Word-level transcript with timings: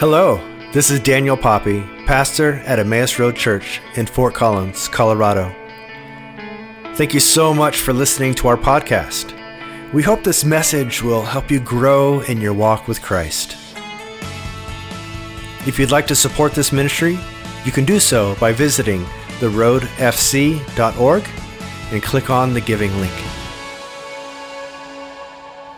Hello, 0.00 0.40
this 0.72 0.90
is 0.90 0.98
Daniel 0.98 1.36
Poppy, 1.36 1.82
pastor 2.06 2.54
at 2.64 2.78
Emmaus 2.78 3.18
Road 3.18 3.36
Church 3.36 3.82
in 3.96 4.06
Fort 4.06 4.32
Collins, 4.32 4.88
Colorado. 4.88 5.54
Thank 6.94 7.12
you 7.12 7.20
so 7.20 7.52
much 7.52 7.82
for 7.82 7.92
listening 7.92 8.32
to 8.36 8.48
our 8.48 8.56
podcast. 8.56 9.34
We 9.92 10.02
hope 10.02 10.24
this 10.24 10.42
message 10.42 11.02
will 11.02 11.20
help 11.20 11.50
you 11.50 11.60
grow 11.60 12.20
in 12.20 12.40
your 12.40 12.54
walk 12.54 12.88
with 12.88 13.02
Christ. 13.02 13.58
If 15.66 15.78
you'd 15.78 15.90
like 15.90 16.06
to 16.06 16.16
support 16.16 16.52
this 16.52 16.72
ministry, 16.72 17.18
you 17.66 17.70
can 17.70 17.84
do 17.84 18.00
so 18.00 18.34
by 18.36 18.52
visiting 18.52 19.04
theroadfc.org 19.40 21.28
and 21.92 22.02
click 22.02 22.30
on 22.30 22.54
the 22.54 22.62
giving 22.62 22.98
link. 23.02 23.12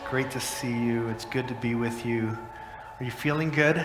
Great 0.09 0.31
to 0.31 0.39
see 0.39 0.73
you. 0.73 1.09
It's 1.09 1.25
good 1.25 1.49
to 1.49 1.55
be 1.55 1.75
with 1.75 2.07
you. 2.07 2.39
Are 3.01 3.05
you 3.05 3.11
feeling 3.11 3.51
good? 3.51 3.85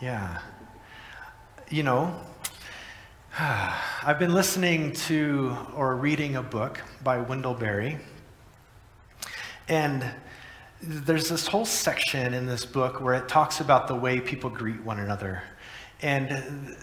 Yeah. 0.00 0.38
You 1.68 1.82
know, 1.82 2.18
I've 3.38 4.18
been 4.18 4.32
listening 4.32 4.92
to 4.92 5.54
or 5.76 5.94
reading 5.94 6.36
a 6.36 6.42
book 6.42 6.80
by 7.04 7.18
Wendell 7.18 7.52
Berry. 7.52 7.98
And 9.68 10.02
there's 10.82 11.28
this 11.28 11.46
whole 11.46 11.66
section 11.66 12.32
in 12.32 12.46
this 12.46 12.64
book 12.64 13.02
where 13.02 13.12
it 13.12 13.28
talks 13.28 13.60
about 13.60 13.88
the 13.88 13.94
way 13.94 14.20
people 14.20 14.48
greet 14.48 14.82
one 14.82 15.00
another. 15.00 15.42
And 16.00 16.74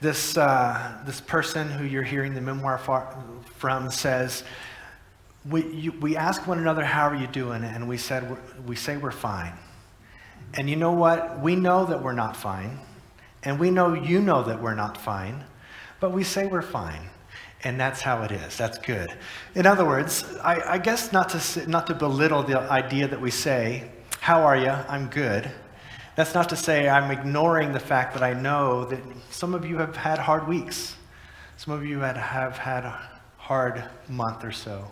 this, 0.00 0.38
uh, 0.38 1.02
this 1.04 1.20
person 1.20 1.68
who 1.70 1.84
you're 1.84 2.02
hearing 2.02 2.32
the 2.32 2.40
memoir 2.40 2.78
from 2.78 3.90
says, 3.90 4.42
we, 5.44 5.66
you, 5.70 5.92
we 6.00 6.16
ask 6.16 6.46
one 6.46 6.58
another, 6.58 6.82
how 6.82 7.06
are 7.08 7.14
you 7.14 7.26
doing? 7.26 7.62
And 7.62 7.86
we, 7.86 7.98
said, 7.98 8.38
we 8.66 8.74
say 8.74 8.96
we're 8.96 9.10
fine. 9.10 9.52
And 10.54 10.70
you 10.70 10.76
know 10.76 10.92
what? 10.92 11.40
We 11.40 11.56
know 11.56 11.84
that 11.86 12.02
we're 12.02 12.12
not 12.12 12.36
fine. 12.36 12.78
And 13.42 13.58
we 13.58 13.70
know 13.70 13.94
you 13.94 14.20
know 14.20 14.42
that 14.44 14.62
we're 14.62 14.74
not 14.74 14.96
fine. 14.96 15.44
But 16.00 16.12
we 16.12 16.24
say 16.24 16.46
we're 16.46 16.62
fine. 16.62 17.10
And 17.64 17.80
that's 17.80 18.00
how 18.00 18.22
it 18.22 18.30
is. 18.30 18.56
That's 18.56 18.78
good. 18.78 19.12
In 19.54 19.66
other 19.66 19.84
words, 19.84 20.24
I, 20.42 20.74
I 20.74 20.78
guess 20.78 21.12
not 21.12 21.30
to, 21.30 21.68
not 21.68 21.86
to 21.88 21.94
belittle 21.94 22.42
the 22.42 22.60
idea 22.60 23.08
that 23.08 23.20
we 23.20 23.30
say, 23.30 23.90
How 24.20 24.42
are 24.42 24.56
you? 24.56 24.70
I'm 24.70 25.08
good. 25.08 25.50
That's 26.14 26.34
not 26.34 26.48
to 26.50 26.56
say 26.56 26.88
I'm 26.88 27.10
ignoring 27.10 27.72
the 27.72 27.80
fact 27.80 28.14
that 28.14 28.22
I 28.22 28.34
know 28.34 28.84
that 28.84 29.00
some 29.30 29.54
of 29.54 29.64
you 29.64 29.78
have 29.78 29.96
had 29.96 30.18
hard 30.18 30.46
weeks. 30.46 30.94
Some 31.56 31.74
of 31.74 31.84
you 31.84 32.00
have 32.00 32.56
had 32.58 32.84
a 32.84 33.00
hard 33.38 33.82
month 34.08 34.44
or 34.44 34.52
so. 34.52 34.86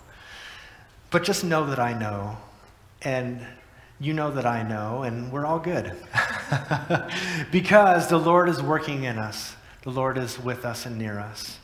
But 1.11 1.23
just 1.23 1.45
know 1.45 1.67
that 1.67 1.79
I 1.79 1.93
know. 1.93 2.37
And 3.03 3.47
you 4.03 4.13
know 4.13 4.33
that 4.33 4.45
I 4.45 4.65
know, 4.65 5.05
and 5.05 5.31
we're 5.31 5.47
all 5.47 5.61
good. 5.61 5.93
because 7.53 8.09
the 8.09 8.19
Lord 8.19 8.49
is 8.49 8.61
working 8.61 9.05
in 9.05 9.17
us, 9.17 9.55
the 9.83 9.91
Lord 9.91 10.19
is 10.19 10.41
with 10.41 10.65
us 10.65 10.87
and 10.87 10.99
near 10.99 11.21
us. 11.21 11.61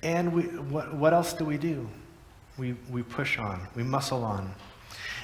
And 0.00 0.32
we, 0.32 0.42
what, 0.44 0.94
what 0.94 1.12
else 1.12 1.32
do 1.32 1.44
we 1.44 1.58
do? 1.58 1.88
We, 2.56 2.76
we 2.90 3.02
push 3.02 3.38
on, 3.38 3.66
we 3.74 3.82
muscle 3.82 4.22
on. 4.22 4.54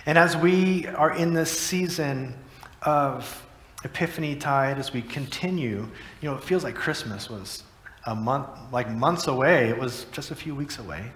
And 0.07 0.19
as 0.19 0.37
we 0.37 0.87
are 0.89 1.15
in 1.15 1.35
this 1.35 1.57
season 1.57 2.35
of 2.83 3.47
Epiphany 3.85 4.35
Tide, 4.35 4.79
as 4.79 4.93
we 4.93 5.03
continue, 5.03 5.89
you 6.21 6.29
know, 6.29 6.35
it 6.35 6.43
feels 6.43 6.65
like 6.65 6.75
Christmas 6.75 7.31
was 7.31 7.63
a 8.07 8.15
month, 8.15 8.49
like 8.73 8.91
months 8.91 9.29
away. 9.29 9.69
It 9.69 9.79
was 9.79 10.07
just 10.11 10.33
a 10.33 10.35
few 10.35 10.55
weeks 10.55 10.81
away. 10.81 11.13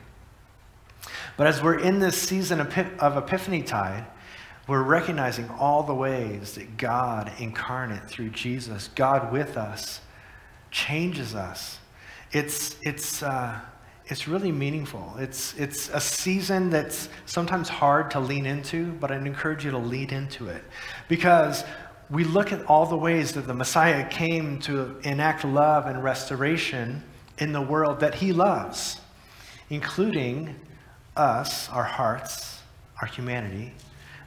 But 1.37 1.49
as 1.49 1.61
we're 1.61 1.81
in 1.81 1.99
this 1.99 2.21
season 2.21 2.61
of 2.61 3.17
Epiphany 3.17 3.63
Tide, 3.63 4.07
we're 4.71 4.85
recognizing 4.85 5.51
all 5.59 5.83
the 5.83 5.93
ways 5.93 6.55
that 6.55 6.77
God 6.77 7.33
incarnate 7.41 8.09
through 8.09 8.29
Jesus, 8.31 8.89
God 8.95 9.33
with 9.33 9.57
us, 9.57 10.01
changes 10.71 11.35
us. 11.35 11.81
It's, 12.31 12.77
it's, 12.83 13.21
uh, 13.25 13.59
it's 14.07 14.29
really 14.29 14.53
meaningful. 14.53 15.17
It's, 15.19 15.55
it's 15.55 15.89
a 15.89 16.01
season 16.01 16.71
that's 16.71 17.09
sometimes 17.27 17.69
hard 17.69 18.13
to 18.13 18.21
lean 18.21 18.47
into, 18.47 18.93
but 18.93 19.11
I'd 19.11 19.27
encourage 19.27 19.65
you 19.65 19.73
to 19.73 19.79
lean 19.79 20.11
into 20.11 20.47
it. 20.47 20.63
Because 21.09 21.65
we 22.09 22.23
look 22.23 22.53
at 22.53 22.65
all 22.67 22.87
the 22.87 22.97
ways 22.97 23.33
that 23.33 23.49
the 23.49 23.55
Messiah 23.55 24.09
came 24.09 24.61
to 24.61 25.01
enact 25.03 25.45
love 25.45 25.87
and 25.87 26.05
restoration 26.05 27.03
in 27.39 27.51
the 27.51 27.61
world 27.61 27.99
that 27.99 28.15
he 28.15 28.33
loves, 28.33 29.01
including 29.69 30.55
us, 31.17 31.69
our 31.71 31.83
hearts, 31.83 32.61
our 33.03 33.09
humanity, 33.09 33.73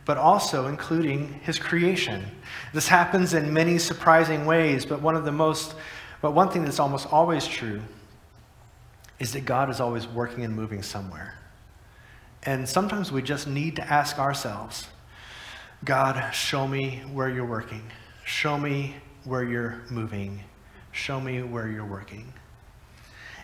but 0.05 0.17
also 0.17 0.67
including 0.67 1.39
his 1.43 1.57
creation. 1.57 2.25
This 2.73 2.87
happens 2.87 3.33
in 3.33 3.53
many 3.53 3.77
surprising 3.77 4.45
ways, 4.45 4.85
but 4.85 5.01
one 5.01 5.15
of 5.15 5.25
the 5.25 5.31
most, 5.31 5.75
but 6.21 6.31
one 6.31 6.49
thing 6.49 6.63
that's 6.65 6.79
almost 6.79 7.11
always 7.11 7.47
true 7.47 7.81
is 9.19 9.33
that 9.33 9.45
God 9.45 9.69
is 9.69 9.79
always 9.79 10.07
working 10.07 10.43
and 10.43 10.55
moving 10.55 10.83
somewhere. 10.83 11.35
And 12.43 12.67
sometimes 12.67 13.11
we 13.11 13.21
just 13.21 13.47
need 13.47 13.77
to 13.77 13.83
ask 13.83 14.19
ourselves, 14.19 14.87
God, 15.85 16.33
show 16.33 16.67
me 16.67 17.01
where 17.11 17.29
you're 17.29 17.45
working. 17.45 17.83
Show 18.25 18.57
me 18.57 18.95
where 19.23 19.43
you're 19.43 19.81
moving. 19.89 20.43
Show 20.91 21.21
me 21.21 21.41
where 21.41 21.67
you're 21.67 21.85
working. 21.85 22.33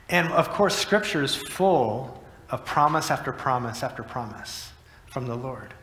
And 0.10 0.28
of 0.34 0.50
course, 0.50 0.76
Scripture 0.76 1.24
is 1.24 1.36
full 1.36 2.24
of 2.50 2.66
promise 2.66 3.12
after 3.12 3.32
promise 3.32 3.84
after 3.84 4.04
promise 4.04 4.72
from 5.08 5.28
the 5.28 5.36
Lord. 5.36 5.74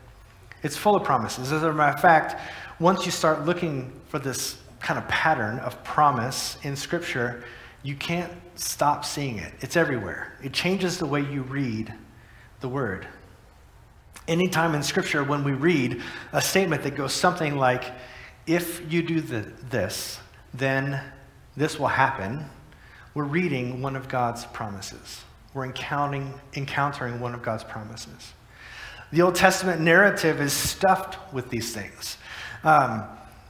It's 0.67 0.75
full 0.75 0.97
of 0.97 1.03
promises. 1.05 1.53
As 1.53 1.63
a 1.63 1.71
matter 1.71 1.95
of 1.95 2.01
fact, 2.01 2.35
once 2.81 3.05
you 3.05 3.11
start 3.13 3.45
looking 3.45 3.89
for 4.09 4.19
this 4.19 4.57
kind 4.81 4.99
of 4.99 5.07
pattern 5.07 5.59
of 5.59 5.81
promise 5.85 6.57
in 6.61 6.75
Scripture, 6.75 7.45
you 7.83 7.95
can't 7.95 8.33
stop 8.55 9.05
seeing 9.05 9.37
it. 9.37 9.53
It's 9.61 9.77
everywhere. 9.77 10.33
It 10.43 10.51
changes 10.51 10.97
the 10.97 11.05
way 11.05 11.21
you 11.21 11.43
read 11.43 11.93
the 12.59 12.67
Word. 12.67 13.07
Anytime 14.27 14.75
in 14.75 14.83
Scripture, 14.83 15.23
when 15.23 15.45
we 15.45 15.53
read 15.53 16.01
a 16.33 16.41
statement 16.41 16.83
that 16.83 16.95
goes 16.97 17.13
something 17.13 17.55
like, 17.55 17.93
if 18.45 18.91
you 18.91 19.01
do 19.01 19.21
the, 19.21 19.49
this, 19.69 20.19
then 20.53 21.01
this 21.55 21.79
will 21.79 21.87
happen, 21.87 22.43
we're 23.13 23.23
reading 23.23 23.81
one 23.81 23.95
of 23.95 24.09
God's 24.09 24.43
promises. 24.47 25.23
We're 25.53 25.63
encountering, 25.63 26.33
encountering 26.55 27.21
one 27.21 27.33
of 27.33 27.41
God's 27.41 27.63
promises. 27.63 28.33
The 29.09 29.21
Old 29.21 29.35
Testament 29.35 29.79
narrative 29.79 30.41
is 30.41 30.51
stuffed 30.51 31.33
with 31.33 31.49
these 31.49 31.73
things. 31.73 32.17
Um, 32.65 33.05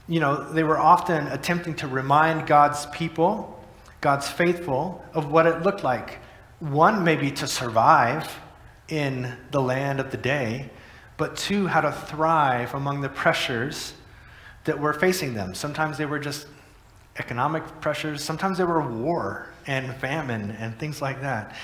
you 0.07 0.19
know, 0.19 0.51
they 0.53 0.63
were 0.63 0.77
often 0.77 1.25
attempting 1.27 1.73
to 1.77 1.87
remind 1.87 2.45
God's 2.45 2.85
people, 2.87 3.65
God's 3.99 4.29
faithful, 4.29 5.03
of 5.13 5.31
what 5.31 5.47
it 5.47 5.63
looked 5.63 5.83
like. 5.83 6.19
One, 6.59 7.03
maybe 7.03 7.31
to 7.31 7.47
survive 7.47 8.39
in 8.87 9.35
the 9.49 9.59
land 9.59 9.99
of 9.99 10.11
the 10.11 10.17
day, 10.17 10.69
but 11.17 11.35
two, 11.35 11.65
how 11.65 11.81
to 11.81 11.91
thrive 11.91 12.75
among 12.75 13.01
the 13.01 13.09
pressures 13.09 13.93
that 14.65 14.79
were 14.79 14.93
facing 14.93 15.33
them. 15.33 15.55
Sometimes 15.55 15.97
they 15.97 16.05
were 16.05 16.19
just 16.19 16.45
economic 17.17 17.63
pressures, 17.81 18.23
sometimes 18.23 18.59
they 18.59 18.63
were 18.63 18.87
war 18.87 19.49
and 19.65 19.95
famine 19.95 20.51
and 20.51 20.77
things 20.77 21.01
like 21.01 21.21
that. 21.21 21.55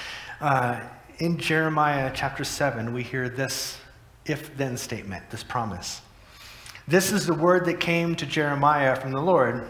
Uh, 0.41 0.79
in 1.19 1.37
Jeremiah 1.37 2.11
chapter 2.13 2.43
7, 2.43 2.91
we 2.91 3.03
hear 3.03 3.29
this 3.29 3.77
if 4.25 4.55
then 4.57 4.77
statement, 4.77 5.29
this 5.29 5.43
promise. 5.43 6.01
This 6.87 7.11
is 7.11 7.25
the 7.25 7.33
word 7.33 7.65
that 7.65 7.79
came 7.79 8.15
to 8.15 8.25
Jeremiah 8.25 8.95
from 8.95 9.11
the 9.11 9.21
Lord 9.21 9.69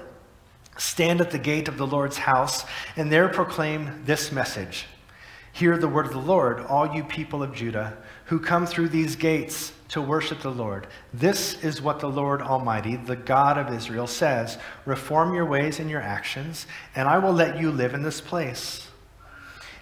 Stand 0.77 1.21
at 1.21 1.31
the 1.31 1.39
gate 1.39 1.67
of 1.67 1.77
the 1.77 1.85
Lord's 1.85 2.17
house, 2.17 2.65
and 2.95 3.11
there 3.11 3.29
proclaim 3.29 4.03
this 4.05 4.31
message 4.31 4.85
Hear 5.51 5.77
the 5.77 5.87
word 5.87 6.07
of 6.07 6.13
the 6.13 6.17
Lord, 6.17 6.61
all 6.61 6.95
you 6.95 7.03
people 7.03 7.43
of 7.43 7.53
Judah 7.53 7.95
who 8.25 8.39
come 8.39 8.65
through 8.65 8.89
these 8.89 9.15
gates 9.15 9.71
to 9.89 10.01
worship 10.01 10.41
the 10.41 10.49
Lord. 10.49 10.87
This 11.13 11.63
is 11.63 11.79
what 11.79 11.99
the 11.99 12.09
Lord 12.09 12.41
Almighty, 12.41 12.95
the 12.95 13.15
God 13.15 13.59
of 13.59 13.71
Israel, 13.71 14.07
says 14.07 14.57
Reform 14.85 15.35
your 15.35 15.45
ways 15.45 15.79
and 15.79 15.91
your 15.91 16.01
actions, 16.01 16.65
and 16.95 17.07
I 17.07 17.19
will 17.19 17.33
let 17.33 17.59
you 17.59 17.69
live 17.69 17.93
in 17.93 18.01
this 18.01 18.19
place. 18.19 18.87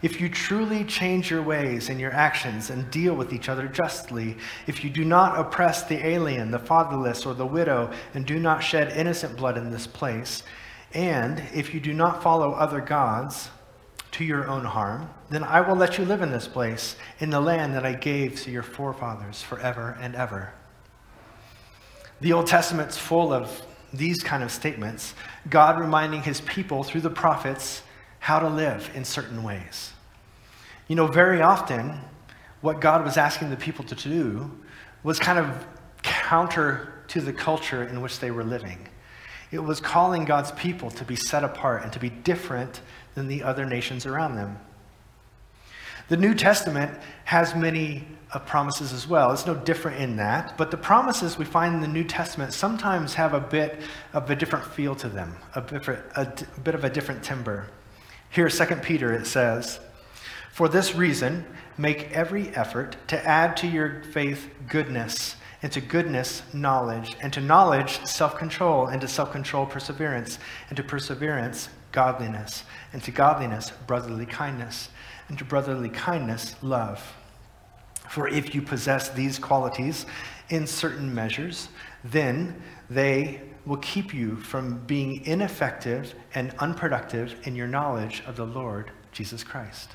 If 0.02 0.20
you 0.20 0.30
truly 0.30 0.84
change 0.84 1.30
your 1.30 1.44
ways 1.44 1.90
and 1.90 2.00
your 2.00 2.12
actions 2.12 2.72
and 2.72 2.90
deal 2.90 3.14
with 3.14 3.32
each 3.32 3.50
other 3.50 3.68
justly, 3.68 4.36
if 4.66 4.84
you 4.84 4.90
do 4.90 5.06
not 5.06 5.40
oppress 5.40 5.84
the 5.84 6.06
alien, 6.06 6.50
the 6.50 6.60
fatherless, 6.60 7.26
or 7.26 7.36
the 7.36 7.46
widow, 7.46 7.92
and 8.16 8.26
do 8.26 8.40
not 8.40 8.64
shed 8.64 8.92
innocent 8.94 9.38
blood 9.38 9.58
in 9.58 9.70
this 9.70 9.86
place, 9.86 10.42
and 10.94 11.44
if 11.54 11.74
you 11.74 11.80
do 11.80 11.94
not 11.94 12.24
follow 12.24 12.54
other 12.54 12.82
gods 12.82 13.50
to 14.12 14.26
your 14.26 14.48
own 14.48 14.66
harm, 14.66 15.10
then 15.30 15.44
I 15.44 15.62
will 15.62 15.76
let 15.76 15.98
you 15.98 16.06
live 16.06 16.22
in 16.22 16.32
this 16.32 16.48
place, 16.48 16.96
in 17.20 17.30
the 17.30 17.40
land 17.40 17.76
that 17.76 17.86
I 17.86 17.94
gave 17.94 18.42
to 18.42 18.52
your 18.52 18.64
forefathers 18.64 19.42
forever 19.42 19.98
and 20.02 20.16
ever. 20.16 20.54
The 22.20 22.34
Old 22.34 22.48
Testament's 22.48 22.98
full 22.98 23.32
of 23.32 23.62
these 23.94 24.24
kind 24.24 24.44
of 24.44 24.52
statements, 24.52 25.14
God 25.50 25.80
reminding 25.80 26.24
his 26.24 26.42
people 26.42 26.84
through 26.84 27.02
the 27.02 27.10
prophets 27.10 27.84
how 28.22 28.38
to 28.38 28.48
live 28.48 28.90
in 28.94 29.04
certain 29.04 29.42
ways. 29.42 29.94
You 30.88 30.96
know, 30.96 31.08
very 31.08 31.42
often, 31.42 32.00
what 32.62 32.80
God 32.80 33.04
was 33.04 33.18
asking 33.18 33.50
the 33.50 33.58
people 33.58 33.84
to 33.86 33.96
do 33.96 34.52
was 35.04 35.20
kind 35.20 35.40
of 35.40 35.68
counter 36.04 36.94
to 37.08 37.20
the 37.20 37.34
culture 37.34 37.84
in 37.84 38.00
which 38.00 38.20
they 38.20 38.30
were 38.30 38.44
living. 38.44 38.88
It 39.50 39.58
was 39.58 39.82
calling 39.82 40.24
God's 40.24 40.52
people 40.52 40.92
to 40.92 41.04
be 41.04 41.16
set 41.16 41.44
apart 41.44 41.84
and 41.84 41.92
to 41.94 42.00
be 42.00 42.12
different 42.12 42.82
than 43.16 43.28
the 43.28 43.42
other 43.42 43.66
nations 43.66 44.06
around 44.06 44.36
them. 44.36 44.60
The 46.08 46.18
New 46.18 46.36
Testament 46.36 46.96
has 47.24 47.56
many 47.56 48.08
uh, 48.32 48.38
promises 48.40 48.94
as 48.94 49.08
well. 49.08 49.32
It's 49.32 49.48
no 49.48 49.56
different 49.56 50.00
in 50.00 50.18
that, 50.18 50.58
but 50.60 50.70
the 50.70 50.78
promises 50.78 51.40
we 51.40 51.46
find 51.46 51.74
in 51.74 51.82
the 51.82 51.88
New 51.88 52.04
Testament 52.04 52.54
sometimes 52.54 53.16
have 53.16 53.34
a 53.34 53.40
bit 53.40 53.82
of 54.14 54.30
a 54.30 54.36
different 54.36 54.66
feel 54.66 54.94
to 54.96 55.10
them, 55.10 55.36
a, 55.56 55.64
a, 56.16 56.22
a 56.22 56.60
bit 56.62 56.76
of 56.76 56.84
a 56.84 56.90
different 56.90 57.24
timbre. 57.24 57.68
Here, 58.32 58.48
2 58.48 58.66
Peter, 58.78 59.12
it 59.12 59.28
says, 59.28 59.82
For 60.54 60.70
this 60.70 60.96
reason, 60.96 61.46
make 61.78 62.12
every 62.12 62.48
effort 62.56 62.96
to 63.08 63.28
add 63.28 63.58
to 63.58 63.68
your 63.68 64.04
faith 64.04 64.50
goodness, 64.70 65.36
and 65.62 65.70
to 65.74 65.82
goodness, 65.82 66.42
knowledge, 66.54 67.14
and 67.22 67.34
to 67.34 67.42
knowledge, 67.42 68.00
self 68.06 68.38
control, 68.38 68.88
and 68.88 69.02
to 69.02 69.08
self 69.10 69.34
control, 69.34 69.66
perseverance, 69.66 70.40
and 70.70 70.78
to 70.78 70.84
perseverance, 70.84 71.68
godliness, 71.92 72.64
and 72.94 73.04
to 73.04 73.12
godliness, 73.12 73.74
brotherly 73.86 74.26
kindness, 74.26 74.88
and 75.28 75.38
to 75.38 75.44
brotherly 75.44 75.90
kindness, 75.90 76.56
love. 76.62 77.14
For 78.10 78.30
if 78.30 78.56
you 78.56 78.62
possess 78.62 79.10
these 79.10 79.40
qualities 79.40 80.06
in 80.48 80.68
certain 80.68 81.14
measures, 81.14 81.68
then 82.06 82.62
they 82.90 83.42
will 83.66 83.78
keep 83.78 84.14
you 84.14 84.36
from 84.38 84.80
being 84.86 85.26
ineffective 85.26 86.16
and 86.34 86.54
unproductive 86.60 87.36
in 87.44 87.56
your 87.56 87.68
knowledge 87.68 88.24
of 88.26 88.36
the 88.36 88.46
Lord 88.46 88.92
Jesus 89.12 89.44
Christ. 89.44 89.90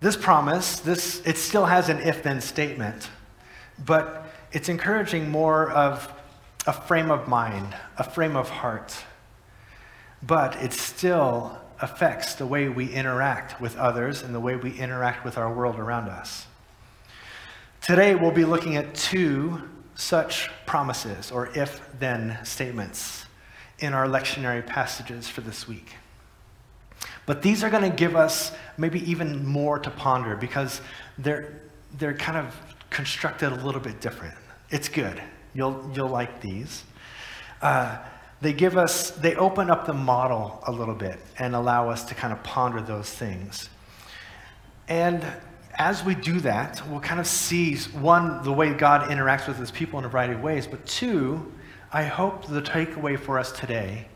This 0.00 0.16
promise, 0.16 0.80
this, 0.80 1.24
it 1.26 1.36
still 1.36 1.66
has 1.66 1.88
an 1.88 1.98
if 1.98 2.22
then 2.22 2.40
statement, 2.40 3.10
but 3.84 4.26
it's 4.52 4.68
encouraging 4.68 5.30
more 5.30 5.70
of 5.70 6.12
a 6.66 6.72
frame 6.72 7.10
of 7.10 7.28
mind, 7.28 7.76
a 7.98 8.04
frame 8.04 8.36
of 8.36 8.48
heart. 8.48 8.96
But 10.22 10.56
it 10.56 10.72
still 10.72 11.58
affects 11.80 12.34
the 12.34 12.46
way 12.46 12.68
we 12.68 12.90
interact 12.90 13.60
with 13.60 13.76
others 13.76 14.22
and 14.22 14.34
the 14.34 14.40
way 14.40 14.56
we 14.56 14.72
interact 14.72 15.24
with 15.24 15.38
our 15.38 15.52
world 15.52 15.76
around 15.78 16.08
us. 16.08 16.46
Today, 17.80 18.14
we'll 18.14 18.30
be 18.30 18.44
looking 18.44 18.76
at 18.76 18.94
two 18.94 19.62
such 20.00 20.50
promises 20.66 21.30
or 21.30 21.50
if 21.54 21.80
then 21.98 22.38
statements 22.44 23.26
in 23.78 23.92
our 23.92 24.06
lectionary 24.06 24.66
passages 24.66 25.28
for 25.28 25.42
this 25.42 25.68
week. 25.68 25.94
But 27.26 27.42
these 27.42 27.62
are 27.62 27.70
going 27.70 27.88
to 27.88 27.96
give 27.96 28.16
us 28.16 28.52
maybe 28.76 29.08
even 29.10 29.44
more 29.46 29.78
to 29.78 29.90
ponder 29.90 30.36
because 30.36 30.80
they're, 31.18 31.60
they're 31.98 32.14
kind 32.14 32.38
of 32.38 32.54
constructed 32.88 33.52
a 33.52 33.54
little 33.56 33.80
bit 33.80 34.00
different. 34.00 34.34
It's 34.70 34.88
good. 34.88 35.22
You'll, 35.54 35.90
you'll 35.94 36.08
like 36.08 36.40
these. 36.40 36.82
Uh, 37.62 37.98
they 38.40 38.52
give 38.52 38.76
us, 38.76 39.10
they 39.10 39.34
open 39.36 39.70
up 39.70 39.86
the 39.86 39.92
model 39.92 40.62
a 40.66 40.72
little 40.72 40.94
bit 40.94 41.20
and 41.38 41.54
allow 41.54 41.90
us 41.90 42.04
to 42.04 42.14
kind 42.14 42.32
of 42.32 42.42
ponder 42.42 42.80
those 42.80 43.10
things. 43.10 43.68
And 44.88 45.24
as 45.80 46.04
we 46.04 46.14
do 46.14 46.40
that, 46.40 46.86
we'll 46.90 47.00
kind 47.00 47.18
of 47.18 47.26
see 47.26 47.74
one, 47.74 48.42
the 48.42 48.52
way 48.52 48.74
God 48.74 49.10
interacts 49.10 49.48
with 49.48 49.56
his 49.56 49.70
people 49.70 49.98
in 49.98 50.04
a 50.04 50.10
variety 50.10 50.34
of 50.34 50.42
ways, 50.42 50.66
but 50.66 50.84
two, 50.84 51.50
I 51.90 52.02
hope 52.02 52.46
the 52.46 52.60
takeaway 52.60 53.18
for 53.18 53.38
us 53.38 53.50
today 53.50 54.06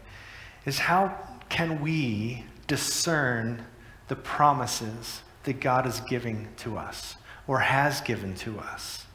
is 0.66 0.78
how 0.78 1.16
can 1.48 1.80
we 1.80 2.44
discern 2.66 3.64
the 4.08 4.14
promises 4.14 5.22
that 5.44 5.60
God 5.60 5.86
is 5.86 6.00
giving 6.00 6.48
to 6.58 6.76
us 6.76 7.16
or 7.46 7.60
has 7.60 8.02
given 8.02 8.34
to 8.34 8.58
us? 8.58 9.06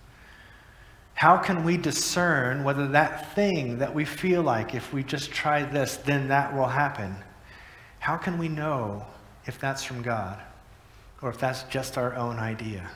How 1.13 1.37
can 1.37 1.63
we 1.63 1.77
discern 1.77 2.63
whether 2.63 2.87
that 2.87 3.35
thing 3.35 3.77
that 3.77 3.93
we 3.93 4.05
feel 4.05 4.41
like 4.41 4.73
if 4.73 4.91
we 4.91 5.03
just 5.03 5.29
try 5.29 5.61
this, 5.61 5.97
then 5.97 6.29
that 6.29 6.55
will 6.55 6.65
happen? 6.65 7.15
How 7.99 8.17
can 8.17 8.39
we 8.39 8.47
know 8.47 9.05
if 9.45 9.59
that's 9.59 9.83
from 9.83 10.01
God 10.01 10.41
or 11.21 11.29
if 11.29 11.37
that's 11.37 11.63
just 11.63 11.97
our 11.97 12.15
own 12.15 12.37
idea? 12.37 12.89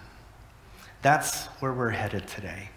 That's 1.02 1.48
where 1.60 1.74
we're 1.74 1.90
headed 1.90 2.28
today. 2.28 2.70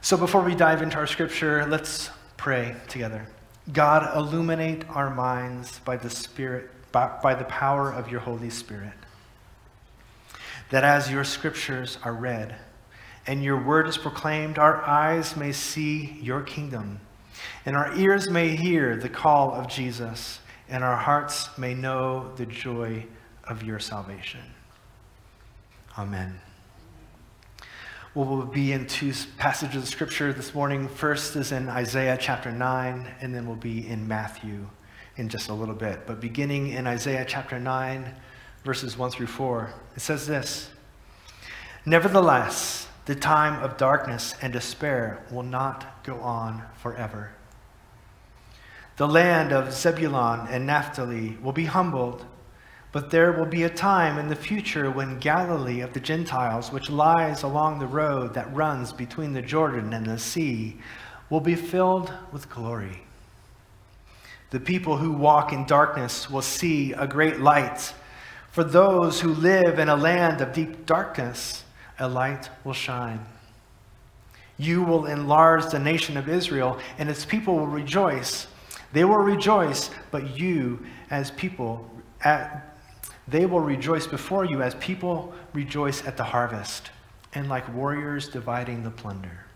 So 0.00 0.16
before 0.16 0.42
we 0.42 0.56
dive 0.56 0.82
into 0.82 0.96
our 0.96 1.06
scripture, 1.06 1.64
let's 1.66 2.10
pray 2.36 2.74
together. 2.88 3.28
God, 3.72 4.16
illuminate 4.16 4.84
our 4.88 5.14
minds 5.14 5.78
by 5.84 5.96
the 5.96 6.10
Spirit, 6.10 6.70
by, 6.90 7.20
by 7.22 7.36
the 7.36 7.44
power 7.44 7.92
of 7.92 8.10
your 8.10 8.18
Holy 8.18 8.50
Spirit, 8.50 8.94
that 10.70 10.82
as 10.82 11.08
your 11.08 11.22
scriptures 11.22 11.98
are 12.02 12.12
read, 12.12 12.56
and 13.28 13.44
your 13.44 13.62
word 13.62 13.86
is 13.86 13.96
proclaimed, 13.96 14.58
our 14.58 14.84
eyes 14.84 15.36
may 15.36 15.52
see 15.52 16.18
your 16.20 16.42
kingdom, 16.42 16.98
and 17.64 17.76
our 17.76 17.94
ears 17.94 18.28
may 18.28 18.56
hear 18.56 18.96
the 18.96 19.08
call 19.08 19.52
of 19.52 19.68
Jesus, 19.68 20.40
and 20.68 20.82
our 20.82 20.96
hearts 20.96 21.56
may 21.56 21.74
know 21.74 22.32
the 22.34 22.46
joy 22.46 23.06
of 23.52 23.62
your 23.62 23.78
salvation. 23.78 24.40
Amen. 25.98 26.40
Well, 28.14 28.24
we'll 28.24 28.46
be 28.46 28.72
in 28.72 28.86
two 28.86 29.12
passages 29.36 29.82
of 29.82 29.88
scripture 29.90 30.32
this 30.32 30.54
morning. 30.54 30.88
First 30.88 31.36
is 31.36 31.52
in 31.52 31.68
Isaiah 31.68 32.16
chapter 32.18 32.50
9, 32.50 33.06
and 33.20 33.34
then 33.34 33.46
we'll 33.46 33.56
be 33.56 33.86
in 33.86 34.08
Matthew 34.08 34.66
in 35.16 35.28
just 35.28 35.50
a 35.50 35.52
little 35.52 35.74
bit. 35.74 36.06
But 36.06 36.18
beginning 36.18 36.68
in 36.68 36.86
Isaiah 36.86 37.26
chapter 37.28 37.58
9, 37.58 38.14
verses 38.64 38.96
1 38.96 39.10
through 39.10 39.26
4, 39.26 39.74
it 39.96 40.00
says 40.00 40.26
this 40.26 40.70
Nevertheless, 41.84 42.88
the 43.04 43.14
time 43.14 43.62
of 43.62 43.76
darkness 43.76 44.34
and 44.40 44.50
despair 44.50 45.26
will 45.30 45.42
not 45.42 46.02
go 46.04 46.18
on 46.20 46.62
forever. 46.78 47.32
The 48.96 49.08
land 49.08 49.52
of 49.52 49.74
Zebulun 49.74 50.48
and 50.48 50.66
Naphtali 50.66 51.36
will 51.42 51.52
be 51.52 51.66
humbled, 51.66 52.24
but 52.92 53.10
there 53.10 53.32
will 53.32 53.46
be 53.46 53.62
a 53.62 53.70
time 53.70 54.18
in 54.18 54.28
the 54.28 54.36
future 54.36 54.90
when 54.90 55.18
Galilee 55.18 55.80
of 55.80 55.94
the 55.94 56.00
Gentiles, 56.00 56.70
which 56.70 56.90
lies 56.90 57.42
along 57.42 57.78
the 57.78 57.86
road 57.86 58.34
that 58.34 58.54
runs 58.54 58.92
between 58.92 59.32
the 59.32 59.40
Jordan 59.40 59.94
and 59.94 60.04
the 60.04 60.18
sea, 60.18 60.76
will 61.30 61.40
be 61.40 61.54
filled 61.54 62.12
with 62.30 62.50
glory. 62.50 63.02
The 64.50 64.60
people 64.60 64.98
who 64.98 65.12
walk 65.12 65.54
in 65.54 65.64
darkness 65.64 66.28
will 66.28 66.42
see 66.42 66.92
a 66.92 67.06
great 67.06 67.40
light. 67.40 67.94
For 68.50 68.62
those 68.62 69.22
who 69.22 69.32
live 69.32 69.78
in 69.78 69.88
a 69.88 69.96
land 69.96 70.42
of 70.42 70.52
deep 70.52 70.84
darkness, 70.84 71.64
a 71.98 72.06
light 72.06 72.50
will 72.62 72.74
shine. 72.74 73.24
You 74.58 74.82
will 74.82 75.06
enlarge 75.06 75.70
the 75.70 75.78
nation 75.78 76.18
of 76.18 76.28
Israel, 76.28 76.78
and 76.98 77.08
its 77.08 77.24
people 77.24 77.56
will 77.56 77.66
rejoice. 77.66 78.46
They 78.92 79.04
will 79.04 79.16
rejoice, 79.16 79.90
but 80.10 80.38
you, 80.38 80.84
as 81.10 81.30
people, 81.30 81.90
at, 82.22 82.71
they 83.28 83.46
will 83.46 83.60
rejoice 83.60 84.06
before 84.06 84.44
you 84.44 84.62
as 84.62 84.74
people 84.76 85.32
rejoice 85.52 86.04
at 86.06 86.16
the 86.16 86.24
harvest, 86.24 86.90
and 87.34 87.48
like 87.48 87.72
warriors 87.74 88.28
dividing 88.28 88.82
the 88.82 88.90
plunder. 88.90 89.46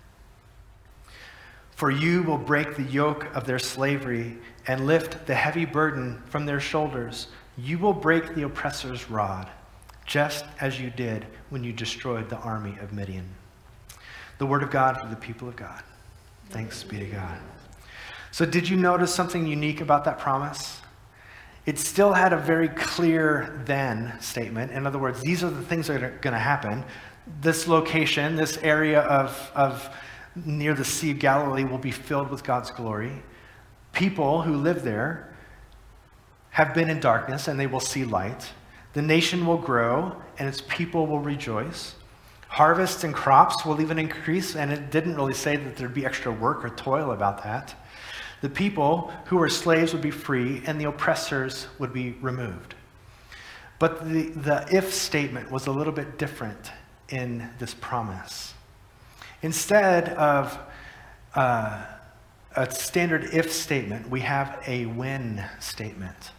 For 1.73 1.91
you 1.91 2.23
will 2.23 2.39
break 2.39 2.77
the 2.77 2.85
yoke 2.85 3.27
of 3.35 3.47
their 3.47 3.59
slavery 3.59 4.39
and 4.67 4.87
lift 4.87 5.27
the 5.27 5.35
heavy 5.35 5.67
burden 5.67 6.23
from 6.27 6.47
their 6.47 6.61
shoulders. 6.61 7.29
You 7.59 7.79
will 7.79 7.93
break 7.93 8.35
the 8.35 8.45
oppressor's 8.45 9.11
rod 9.11 9.49
just 10.07 10.45
as 10.61 10.81
you 10.81 10.89
did 10.91 11.27
when 11.51 11.65
you 11.65 11.73
destroyed 11.73 12.31
the 12.31 12.39
army 12.39 12.79
of 12.81 12.93
Midian. 12.93 13.29
The 14.39 14.47
word 14.47 14.63
of 14.63 14.71
God 14.71 14.99
for 14.99 15.07
the 15.09 15.17
people 15.17 15.49
of 15.49 15.57
God. 15.57 15.83
Thanks 16.51 16.83
be 16.83 16.99
to 16.99 17.07
God. 17.07 17.39
So, 18.31 18.47
did 18.47 18.69
you 18.69 18.77
notice 18.77 19.15
something 19.15 19.47
unique 19.47 19.81
about 19.81 20.05
that 20.05 20.19
promise? 20.19 20.81
It 21.67 21.81
still 21.81 22.13
had 22.13 22.33
a 22.33 22.37
very 22.37 22.69
clear 22.69 23.61
then 23.67 24.15
statement. 24.21 24.71
In 24.71 24.87
other 24.87 24.99
words, 24.99 25.21
these 25.21 25.43
are 25.43 25.51
the 25.51 25.63
things 25.63 25.89
that 25.89 26.03
are 26.03 26.11
going 26.21 26.33
to 26.33 26.39
happen. 26.39 26.85
This 27.41 27.67
location, 27.67 28.37
this 28.37 28.57
area 28.59 29.01
of, 29.01 29.51
of 29.55 29.91
near 30.45 30.75
the 30.75 30.85
Sea 30.85 31.11
of 31.11 31.19
Galilee 31.19 31.65
will 31.65 31.79
be 31.79 31.91
filled 31.91 32.31
with 32.31 32.45
God's 32.45 32.71
glory. 32.71 33.23
People 33.93 34.43
who 34.43 34.57
live 34.57 34.85
there 34.85 35.35
have 36.51 36.73
been 36.73 36.89
in 36.89 37.01
darkness 37.01 37.49
and 37.49 37.59
they 37.59 37.67
will 37.67 37.81
see 37.81 38.05
light. 38.05 38.53
The 38.93 39.03
nation 39.03 39.45
will 39.45 39.59
grow 39.59 40.15
and 40.39 40.49
its 40.49 40.63
people 40.69 41.07
will 41.07 41.19
rejoice. 41.19 41.97
Harvests 42.49 43.03
and 43.03 43.13
crops 43.13 43.67
will 43.67 43.81
even 43.81 43.99
increase, 43.99 44.55
and 44.57 44.73
it 44.73 44.91
didn't 44.91 45.17
really 45.17 45.35
say 45.35 45.57
that 45.57 45.77
there'd 45.77 45.93
be 45.93 46.07
extra 46.07 46.33
work 46.33 46.65
or 46.65 46.71
toil 46.71 47.11
about 47.11 47.43
that. 47.43 47.75
The 48.47 48.53
people 48.53 49.12
who 49.25 49.38
were 49.38 49.49
slaves 49.49 49.93
would 49.93 50.03
be 50.03 50.12
free, 50.12 50.62
and 50.67 50.81
the 50.81 50.85
oppressors 50.85 51.67
would 51.81 51.93
be 51.93 52.12
removed. 52.21 52.76
But 53.81 54.09
the, 54.09 54.31
the 54.31 54.65
if 54.71 54.95
statement 54.95 55.50
was 55.50 55.67
a 55.67 55.73
little 55.73 55.93
bit 55.93 56.17
different 56.17 56.71
in 57.09 57.50
this 57.59 57.75
promise. 57.75 58.55
Instead 59.43 60.11
of 60.11 60.57
uh, 61.35 61.87
a 62.55 62.71
standard 62.71 63.25
if 63.33 63.50
statement, 63.50 64.09
we 64.11 64.21
have 64.21 64.62
a 64.65 64.87
when 64.87 65.45
statement. 65.59 66.31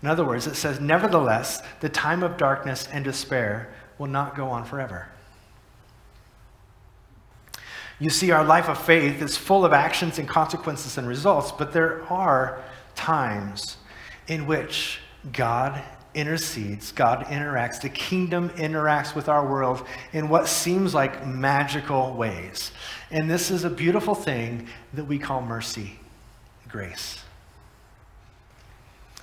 In 0.00 0.08
other 0.08 0.24
words, 0.24 0.46
it 0.46 0.54
says, 0.54 0.80
Nevertheless, 0.80 1.62
the 1.80 1.90
time 1.90 2.22
of 2.22 2.38
darkness 2.38 2.88
and 2.90 3.04
despair 3.04 3.74
will 3.98 4.06
not 4.06 4.34
go 4.34 4.48
on 4.48 4.64
forever. 4.64 5.10
You 7.98 8.10
see, 8.10 8.30
our 8.30 8.44
life 8.44 8.68
of 8.68 8.82
faith 8.82 9.22
is 9.22 9.36
full 9.36 9.64
of 9.64 9.72
actions 9.72 10.18
and 10.18 10.28
consequences 10.28 10.98
and 10.98 11.06
results, 11.06 11.52
but 11.52 11.72
there 11.72 12.02
are 12.10 12.62
times 12.94 13.76
in 14.26 14.46
which 14.46 14.98
God 15.32 15.82
intercedes, 16.14 16.92
God 16.92 17.24
interacts, 17.26 17.80
the 17.80 17.88
kingdom 17.88 18.50
interacts 18.50 19.14
with 19.14 19.28
our 19.28 19.46
world 19.46 19.86
in 20.12 20.28
what 20.28 20.46
seems 20.46 20.94
like 20.94 21.26
magical 21.26 22.14
ways. 22.14 22.72
And 23.10 23.30
this 23.30 23.50
is 23.50 23.64
a 23.64 23.70
beautiful 23.70 24.14
thing 24.14 24.68
that 24.92 25.04
we 25.04 25.18
call 25.18 25.40
mercy, 25.40 25.98
grace. 26.68 27.18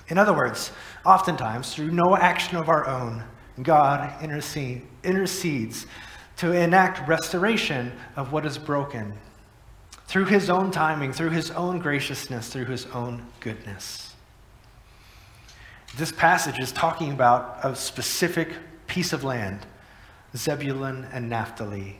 In 0.08 0.18
other 0.18 0.32
words, 0.32 0.72
oftentimes, 1.04 1.72
through 1.74 1.92
no 1.92 2.16
action 2.16 2.56
of 2.56 2.68
our 2.68 2.86
own, 2.86 3.22
God 3.62 4.22
intercede, 4.22 4.82
intercedes 5.04 5.86
to 6.40 6.52
enact 6.52 7.06
restoration 7.06 7.92
of 8.16 8.32
what 8.32 8.46
is 8.46 8.56
broken 8.56 9.12
through 10.06 10.24
his 10.24 10.48
own 10.48 10.70
timing, 10.70 11.12
through 11.12 11.28
his 11.28 11.50
own 11.50 11.78
graciousness, 11.78 12.48
through 12.48 12.64
his 12.64 12.86
own 12.94 13.22
goodness. 13.40 14.14
This 15.98 16.10
passage 16.10 16.58
is 16.58 16.72
talking 16.72 17.12
about 17.12 17.58
a 17.62 17.76
specific 17.76 18.54
piece 18.86 19.12
of 19.12 19.22
land, 19.22 19.66
Zebulun 20.34 21.06
and 21.12 21.28
Naphtali. 21.28 21.98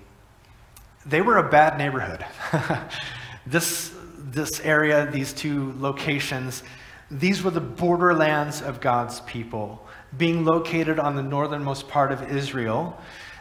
They 1.04 1.20
were 1.20 1.36
a 1.36 1.50
bad 1.50 1.76
neighborhood. 1.76 2.24
this, 3.46 3.92
this 4.16 4.58
area, 4.60 5.10
these 5.10 5.34
two 5.34 5.74
locations, 5.76 6.62
these 7.10 7.42
were 7.42 7.50
the 7.50 7.60
borderlands 7.60 8.62
of 8.62 8.80
God's 8.80 9.20
people. 9.20 9.86
Being 10.16 10.46
located 10.46 10.98
on 10.98 11.14
the 11.14 11.22
northernmost 11.22 11.88
part 11.88 12.10
of 12.10 12.34
Israel, 12.34 12.98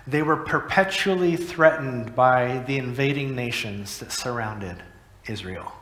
they 0.07 0.21
were 0.21 0.37
perpetually 0.37 1.35
threatened 1.35 2.15
by 2.15 2.63
the 2.67 2.77
invading 2.77 3.35
nations 3.35 3.99
that 3.99 4.11
surrounded 4.11 4.83
Israel. 5.27 5.73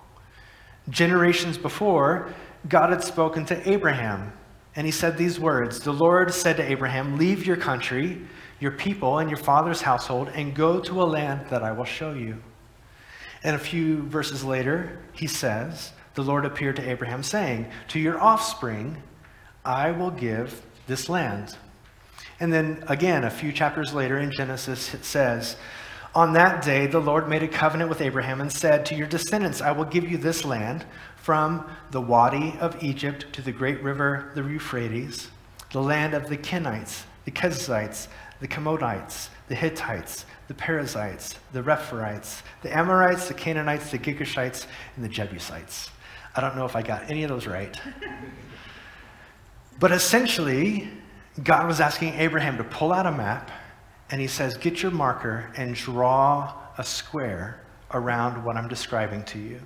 Generations 0.90 1.58
before, 1.58 2.34
God 2.68 2.90
had 2.90 3.04
spoken 3.04 3.46
to 3.46 3.70
Abraham, 3.70 4.34
and 4.76 4.86
he 4.86 4.92
said 4.92 5.18
these 5.18 5.40
words 5.40 5.80
The 5.80 5.92
Lord 5.92 6.34
said 6.34 6.58
to 6.58 6.72
Abraham, 6.72 7.18
Leave 7.18 7.46
your 7.46 7.58
country, 7.58 8.22
your 8.60 8.72
people, 8.72 9.20
and 9.20 9.30
your 9.30 9.38
father's 9.38 9.82
household, 9.82 10.30
and 10.34 10.56
go 10.56 10.80
to 10.82 11.02
a 11.02 11.06
land 11.06 11.50
that 11.50 11.64
I 11.64 11.72
will 11.72 11.86
show 11.86 12.14
you. 12.14 12.42
And 13.44 13.56
a 13.56 13.60
few 13.60 14.04
verses 14.04 14.44
later, 14.44 15.00
he 15.14 15.28
says, 15.28 15.92
The 16.16 16.24
Lord 16.24 16.46
appeared 16.46 16.76
to 16.78 16.90
Abraham, 16.90 17.24
saying, 17.24 17.68
To 17.90 18.00
your 18.00 18.20
offspring 18.20 19.02
I 19.64 19.92
will 19.92 20.12
give 20.12 20.62
this 20.88 21.10
land. 21.10 21.58
And 22.40 22.54
then 22.54 22.84
again, 22.88 23.24
a 23.24 23.30
few 23.30 23.52
chapters 23.52 23.94
later 23.94 24.20
in 24.20 24.32
Genesis, 24.32 24.94
it 24.94 25.06
says, 25.06 25.58
On 26.14 26.34
that 26.34 26.64
day, 26.64 26.88
the 26.88 27.00
Lord 27.00 27.28
made 27.28 27.44
a 27.44 27.48
covenant 27.48 27.90
with 27.90 28.02
Abraham 28.02 28.42
and 28.42 28.52
said, 28.52 28.86
To 28.86 28.96
your 28.96 29.08
descendants, 29.08 29.62
I 29.62 29.72
will 29.72 29.86
give 29.86 30.10
you 30.10 30.18
this 30.18 30.46
land 30.46 30.86
from 31.16 31.70
the 31.92 32.02
Wadi 32.02 32.56
of 32.60 32.82
Egypt 32.84 33.26
to 33.34 33.42
the 33.42 33.52
great 33.52 33.82
river, 33.82 34.32
the 34.36 34.44
Euphrates, 34.44 35.30
the 35.72 35.82
land 35.82 36.14
of 36.14 36.30
the 36.30 36.38
Kenites, 36.38 37.04
the 37.26 37.32
Kenizzites, 37.32 38.08
the 38.40 38.48
Commodites, 38.48 39.30
the 39.48 39.56
Hittites, 39.56 40.26
the 40.48 40.54
Perizzites, 40.54 41.36
the 41.52 41.62
Rephaites, 41.62 42.42
the 42.62 42.76
Amorites, 42.76 43.28
the 43.28 43.34
Canaanites, 43.34 43.92
the 43.92 43.98
Girgashites, 43.98 44.68
and 44.96 45.04
the 45.04 45.10
Jebusites. 45.10 45.90
I 46.36 46.42
don't 46.42 46.56
know 46.56 46.66
if 46.66 46.76
I 46.76 46.82
got 46.82 47.10
any 47.10 47.24
of 47.24 47.30
those 47.30 47.48
right. 47.48 47.76
but 49.80 49.92
essentially, 49.92 50.90
God 51.44 51.68
was 51.68 51.80
asking 51.80 52.14
Abraham 52.16 52.58
to 52.58 52.64
pull 52.64 52.92
out 52.92 53.06
a 53.06 53.12
map, 53.12 53.52
and 54.10 54.20
he 54.20 54.28
says, 54.28 54.58
Get 54.58 54.82
your 54.82 54.92
marker 54.92 55.52
and 55.56 55.76
draw 55.76 56.54
a 56.78 56.84
square 56.84 57.62
around 57.92 58.44
what 58.44 58.58
I'm 58.58 58.68
describing 58.68 59.24
to 59.26 59.40
you. 59.40 59.62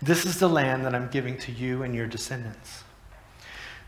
This 0.00 0.24
is 0.24 0.38
the 0.38 0.48
land 0.48 0.84
that 0.84 0.94
I'm 0.94 1.08
giving 1.08 1.38
to 1.38 1.52
you 1.52 1.82
and 1.82 1.94
your 1.94 2.06
descendants. 2.06 2.84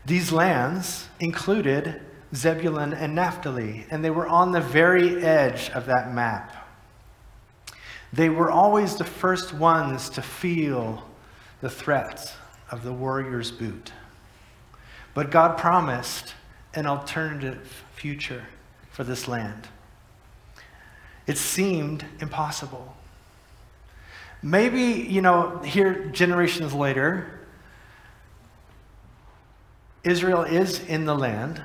These 0.05 0.31
lands 0.31 1.07
included 1.19 2.01
Zebulun 2.33 2.93
and 2.93 3.15
Naphtali, 3.15 3.85
and 3.89 4.03
they 4.03 4.11
were 4.11 4.27
on 4.27 4.51
the 4.51 4.61
very 4.61 5.23
edge 5.23 5.69
of 5.71 5.87
that 5.87 6.13
map. 6.13 6.67
They 8.13 8.29
were 8.29 8.51
always 8.51 8.95
the 8.95 9.03
first 9.03 9.53
ones 9.53 10.09
to 10.11 10.21
feel 10.21 11.03
the 11.61 11.69
threat 11.69 12.33
of 12.71 12.83
the 12.83 12.93
warrior's 12.93 13.51
boot. 13.51 13.91
But 15.13 15.31
God 15.31 15.57
promised 15.57 16.35
an 16.75 16.85
alternative 16.85 17.83
future 17.95 18.45
for 18.91 19.03
this 19.03 19.27
land. 19.27 19.67
It 21.27 21.37
seemed 21.37 22.05
impossible. 22.19 22.95
Maybe, 24.43 24.83
you 24.83 25.21
know, 25.21 25.59
here 25.59 26.05
generations 26.09 26.73
later, 26.73 27.39
Israel 30.03 30.43
is 30.43 30.79
in 30.81 31.05
the 31.05 31.15
land. 31.15 31.63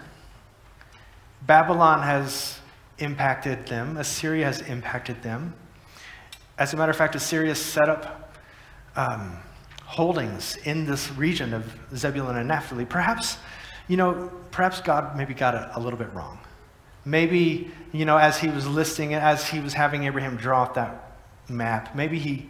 Babylon 1.43 2.03
has 2.03 2.59
impacted 2.99 3.67
them, 3.67 3.97
Assyria 3.97 4.47
has 4.47 4.61
impacted 4.63 5.23
them. 5.23 5.55
As 6.59 6.73
a 6.73 6.77
matter 6.77 6.91
of 6.91 6.97
fact, 6.97 7.15
Assyria 7.15 7.55
set 7.55 7.89
up 7.89 8.35
um, 8.97 9.39
holdings 9.85 10.57
in 10.65 10.87
this 10.87 11.11
region 11.13 11.53
of 11.55 11.75
Zebulun 11.97 12.37
and 12.37 12.49
Naphtali. 12.49 12.85
Perhaps 12.85 13.39
you 13.91 13.97
know, 13.97 14.31
perhaps 14.53 14.81
God 14.81 15.17
maybe 15.17 15.35
got 15.35 15.57
it 15.57 15.69
a 15.75 15.81
little 15.81 15.99
bit 15.99 16.15
wrong. 16.15 16.39
Maybe, 17.05 17.73
you 17.91 18.05
know, 18.05 18.19
as 18.19 18.39
he 18.39 18.49
was 18.49 18.65
listing 18.65 19.11
it, 19.11 19.21
as 19.21 19.49
he 19.49 19.59
was 19.59 19.73
having 19.73 20.05
Abraham 20.05 20.37
draw 20.37 20.63
out 20.63 20.75
that 20.75 21.17
map, 21.49 21.97
maybe 21.97 22.17
he, 22.17 22.49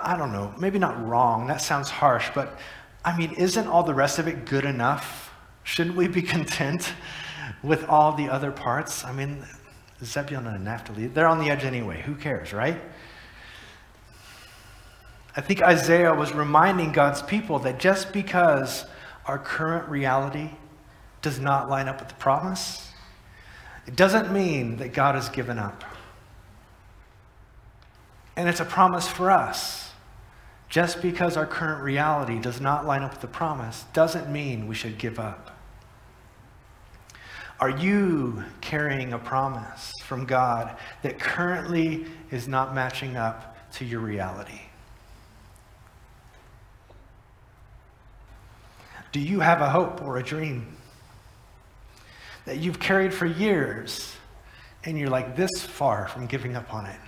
I 0.00 0.16
don't 0.16 0.32
know, 0.32 0.54
maybe 0.56 0.78
not 0.78 1.04
wrong. 1.08 1.48
That 1.48 1.60
sounds 1.60 1.90
harsh, 1.90 2.30
but 2.36 2.56
I 3.04 3.18
mean, 3.18 3.32
isn't 3.32 3.66
all 3.66 3.82
the 3.82 3.94
rest 3.94 4.20
of 4.20 4.28
it 4.28 4.46
good 4.46 4.64
enough? 4.64 5.34
Shouldn't 5.64 5.96
we 5.96 6.06
be 6.06 6.22
content 6.36 6.92
with 7.64 7.88
all 7.88 8.12
the 8.12 8.28
other 8.28 8.52
parts? 8.52 9.04
I 9.04 9.10
mean, 9.10 9.44
Zebulun 10.04 10.46
and 10.46 10.64
Naphtali, 10.64 11.08
they're 11.08 11.26
on 11.26 11.40
the 11.40 11.50
edge 11.50 11.64
anyway. 11.64 12.00
Who 12.02 12.14
cares, 12.14 12.52
right? 12.52 12.80
I 15.36 15.40
think 15.40 15.62
Isaiah 15.62 16.14
was 16.14 16.32
reminding 16.32 16.92
God's 16.92 17.22
people 17.22 17.58
that 17.60 17.80
just 17.80 18.12
because 18.12 18.84
our 19.26 19.38
current 19.38 19.88
reality 19.88 20.50
does 21.22 21.40
not 21.40 21.68
line 21.68 21.88
up 21.88 22.00
with 22.00 22.08
the 22.08 22.14
promise, 22.14 22.90
it 23.86 23.96
doesn't 23.96 24.32
mean 24.32 24.76
that 24.76 24.92
God 24.92 25.14
has 25.14 25.28
given 25.28 25.58
up. 25.58 25.84
And 28.36 28.48
it's 28.48 28.60
a 28.60 28.64
promise 28.64 29.06
for 29.08 29.30
us. 29.30 29.92
Just 30.68 31.02
because 31.02 31.36
our 31.36 31.46
current 31.46 31.82
reality 31.82 32.40
does 32.40 32.60
not 32.60 32.84
line 32.84 33.02
up 33.02 33.12
with 33.12 33.20
the 33.20 33.26
promise 33.28 33.84
doesn't 33.92 34.30
mean 34.30 34.66
we 34.66 34.74
should 34.74 34.98
give 34.98 35.18
up. 35.18 35.52
Are 37.60 37.70
you 37.70 38.42
carrying 38.60 39.12
a 39.12 39.18
promise 39.18 39.92
from 40.02 40.26
God 40.26 40.76
that 41.02 41.20
currently 41.20 42.06
is 42.30 42.48
not 42.48 42.74
matching 42.74 43.16
up 43.16 43.70
to 43.74 43.84
your 43.84 44.00
reality? 44.00 44.62
Do 49.14 49.20
you 49.20 49.38
have 49.38 49.60
a 49.60 49.70
hope 49.70 50.02
or 50.02 50.16
a 50.16 50.24
dream 50.24 50.76
that 52.46 52.58
you've 52.58 52.80
carried 52.80 53.14
for 53.14 53.26
years 53.26 54.12
and 54.82 54.98
you're 54.98 55.08
like 55.08 55.36
this 55.36 55.62
far 55.62 56.08
from 56.08 56.26
giving 56.26 56.56
up 56.56 56.74
on 56.74 56.86
it? 56.86 56.98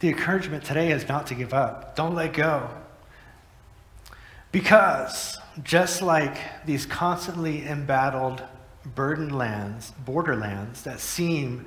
The 0.00 0.08
encouragement 0.08 0.64
today 0.64 0.90
is 0.90 1.06
not 1.06 1.28
to 1.28 1.36
give 1.36 1.54
up. 1.54 1.94
Don't 1.94 2.16
let 2.16 2.32
go. 2.32 2.68
Because 4.50 5.38
just 5.62 6.02
like 6.02 6.66
these 6.66 6.84
constantly 6.84 7.64
embattled 7.64 8.42
burdened 8.84 9.38
lands, 9.38 9.92
borderlands 10.04 10.82
that 10.82 10.98
seem 10.98 11.64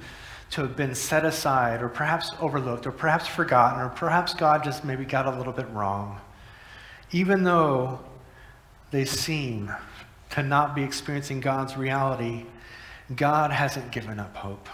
to 0.55 0.61
have 0.61 0.77
been 0.77 0.95
set 0.95 1.25
aside 1.25 1.81
or 1.81 1.89
perhaps 1.89 2.31
overlooked 2.39 2.87
or 2.87 2.91
perhaps 2.93 3.27
forgotten 3.27 3.81
or 3.81 3.89
perhaps 3.89 4.33
God 4.33 4.63
just 4.63 4.85
maybe 4.85 5.03
got 5.03 5.25
a 5.25 5.37
little 5.37 5.51
bit 5.51 5.67
wrong. 5.71 6.17
Even 7.11 7.43
though 7.43 7.99
they 8.89 9.03
seem 9.03 9.69
to 10.29 10.41
not 10.41 10.73
be 10.73 10.81
experiencing 10.81 11.41
God's 11.41 11.75
reality, 11.75 12.45
God 13.13 13.51
hasn't 13.51 13.91
given 13.91 14.17
up 14.17 14.33
hope. 14.33 14.69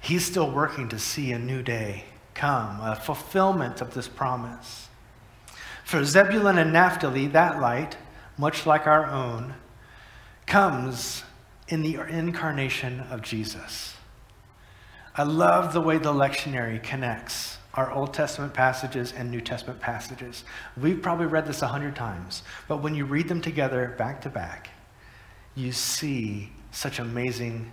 He's 0.00 0.24
still 0.24 0.50
working 0.50 0.88
to 0.88 0.98
see 0.98 1.32
a 1.32 1.38
new 1.38 1.62
day 1.62 2.04
come, 2.32 2.80
a 2.80 2.96
fulfillment 2.96 3.82
of 3.82 3.92
this 3.92 4.08
promise. 4.08 4.88
For 5.84 6.02
Zebulun 6.06 6.56
and 6.56 6.72
Naphtali, 6.72 7.26
that 7.26 7.60
light, 7.60 7.98
much 8.38 8.64
like 8.64 8.86
our 8.86 9.04
own, 9.04 9.52
comes 10.46 11.22
in 11.68 11.82
the 11.82 11.96
incarnation 12.08 13.00
of 13.10 13.22
Jesus. 13.22 13.94
I 15.14 15.22
love 15.22 15.72
the 15.72 15.80
way 15.80 15.98
the 15.98 16.12
lectionary 16.12 16.82
connects 16.82 17.58
our 17.74 17.92
Old 17.92 18.14
Testament 18.14 18.54
passages 18.54 19.12
and 19.12 19.30
New 19.30 19.40
Testament 19.40 19.80
passages. 19.80 20.44
We've 20.76 21.00
probably 21.00 21.26
read 21.26 21.46
this 21.46 21.62
a 21.62 21.68
hundred 21.68 21.94
times, 21.94 22.42
but 22.68 22.78
when 22.78 22.94
you 22.94 23.04
read 23.04 23.28
them 23.28 23.40
together 23.40 23.94
back 23.98 24.22
to 24.22 24.30
back, 24.30 24.70
you 25.54 25.72
see 25.72 26.50
such 26.70 26.98
amazing 26.98 27.72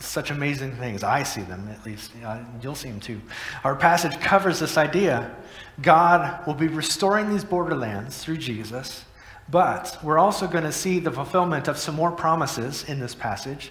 such 0.00 0.30
amazing 0.30 0.76
things. 0.76 1.02
I 1.02 1.24
see 1.24 1.42
them, 1.42 1.68
at 1.68 1.84
least. 1.84 2.12
Uh, 2.24 2.38
you'll 2.62 2.76
see 2.76 2.88
them 2.88 3.00
too. 3.00 3.20
Our 3.64 3.74
passage 3.74 4.18
covers 4.20 4.60
this 4.60 4.76
idea. 4.76 5.34
God 5.82 6.46
will 6.46 6.54
be 6.54 6.68
restoring 6.68 7.28
these 7.28 7.44
borderlands 7.44 8.22
through 8.22 8.38
Jesus, 8.38 9.04
but 9.50 9.98
we're 10.02 10.18
also 10.18 10.46
going 10.46 10.64
to 10.64 10.72
see 10.72 10.98
the 10.98 11.10
fulfillment 11.10 11.68
of 11.68 11.78
some 11.78 11.94
more 11.94 12.12
promises 12.12 12.84
in 12.84 13.00
this 13.00 13.14
passage, 13.14 13.70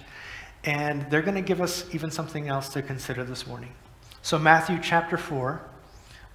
and 0.63 1.10
they're 1.10 1.22
going 1.22 1.36
to 1.36 1.41
give 1.41 1.62
us 1.62 1.86
even 1.93 2.12
something 2.12 2.48
else 2.48 2.69
to 2.69 2.81
consider 2.81 3.24
this 3.24 3.48
morning. 3.48 3.72
So, 4.22 4.38
Matthew 4.38 4.79
chapter 4.81 5.17
4, 5.17 5.62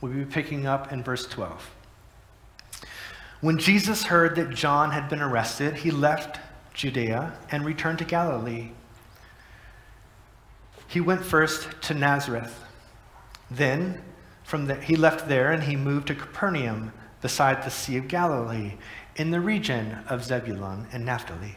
we'll 0.00 0.12
be 0.12 0.25
picking 0.25 0.66
up 0.66 0.92
in 0.92 1.02
verse 1.02 1.26
12. 1.26 1.70
When 3.40 3.58
Jesus 3.58 4.04
heard 4.04 4.37
that 4.37 4.50
John 4.50 4.92
had 4.92 5.08
been 5.08 5.20
arrested, 5.20 5.75
he 5.75 5.90
left 5.90 6.38
Judea 6.75 7.32
and 7.50 7.64
returned 7.64 7.99
to 7.99 8.04
Galilee 8.04 8.70
he 10.92 11.00
went 11.00 11.25
first 11.25 11.68
to 11.84 11.94
Nazareth. 11.94 12.62
Then 13.50 14.02
from 14.44 14.66
the, 14.66 14.75
he 14.75 14.94
left 14.94 15.26
there 15.26 15.50
and 15.50 15.62
he 15.62 15.75
moved 15.75 16.08
to 16.08 16.14
Capernaum 16.14 16.92
beside 17.22 17.62
the 17.62 17.70
Sea 17.70 17.96
of 17.96 18.08
Galilee 18.08 18.72
in 19.16 19.31
the 19.31 19.40
region 19.40 19.99
of 20.09 20.25
Zebulun 20.25 20.87
and 20.92 21.04
Naphtali. 21.04 21.57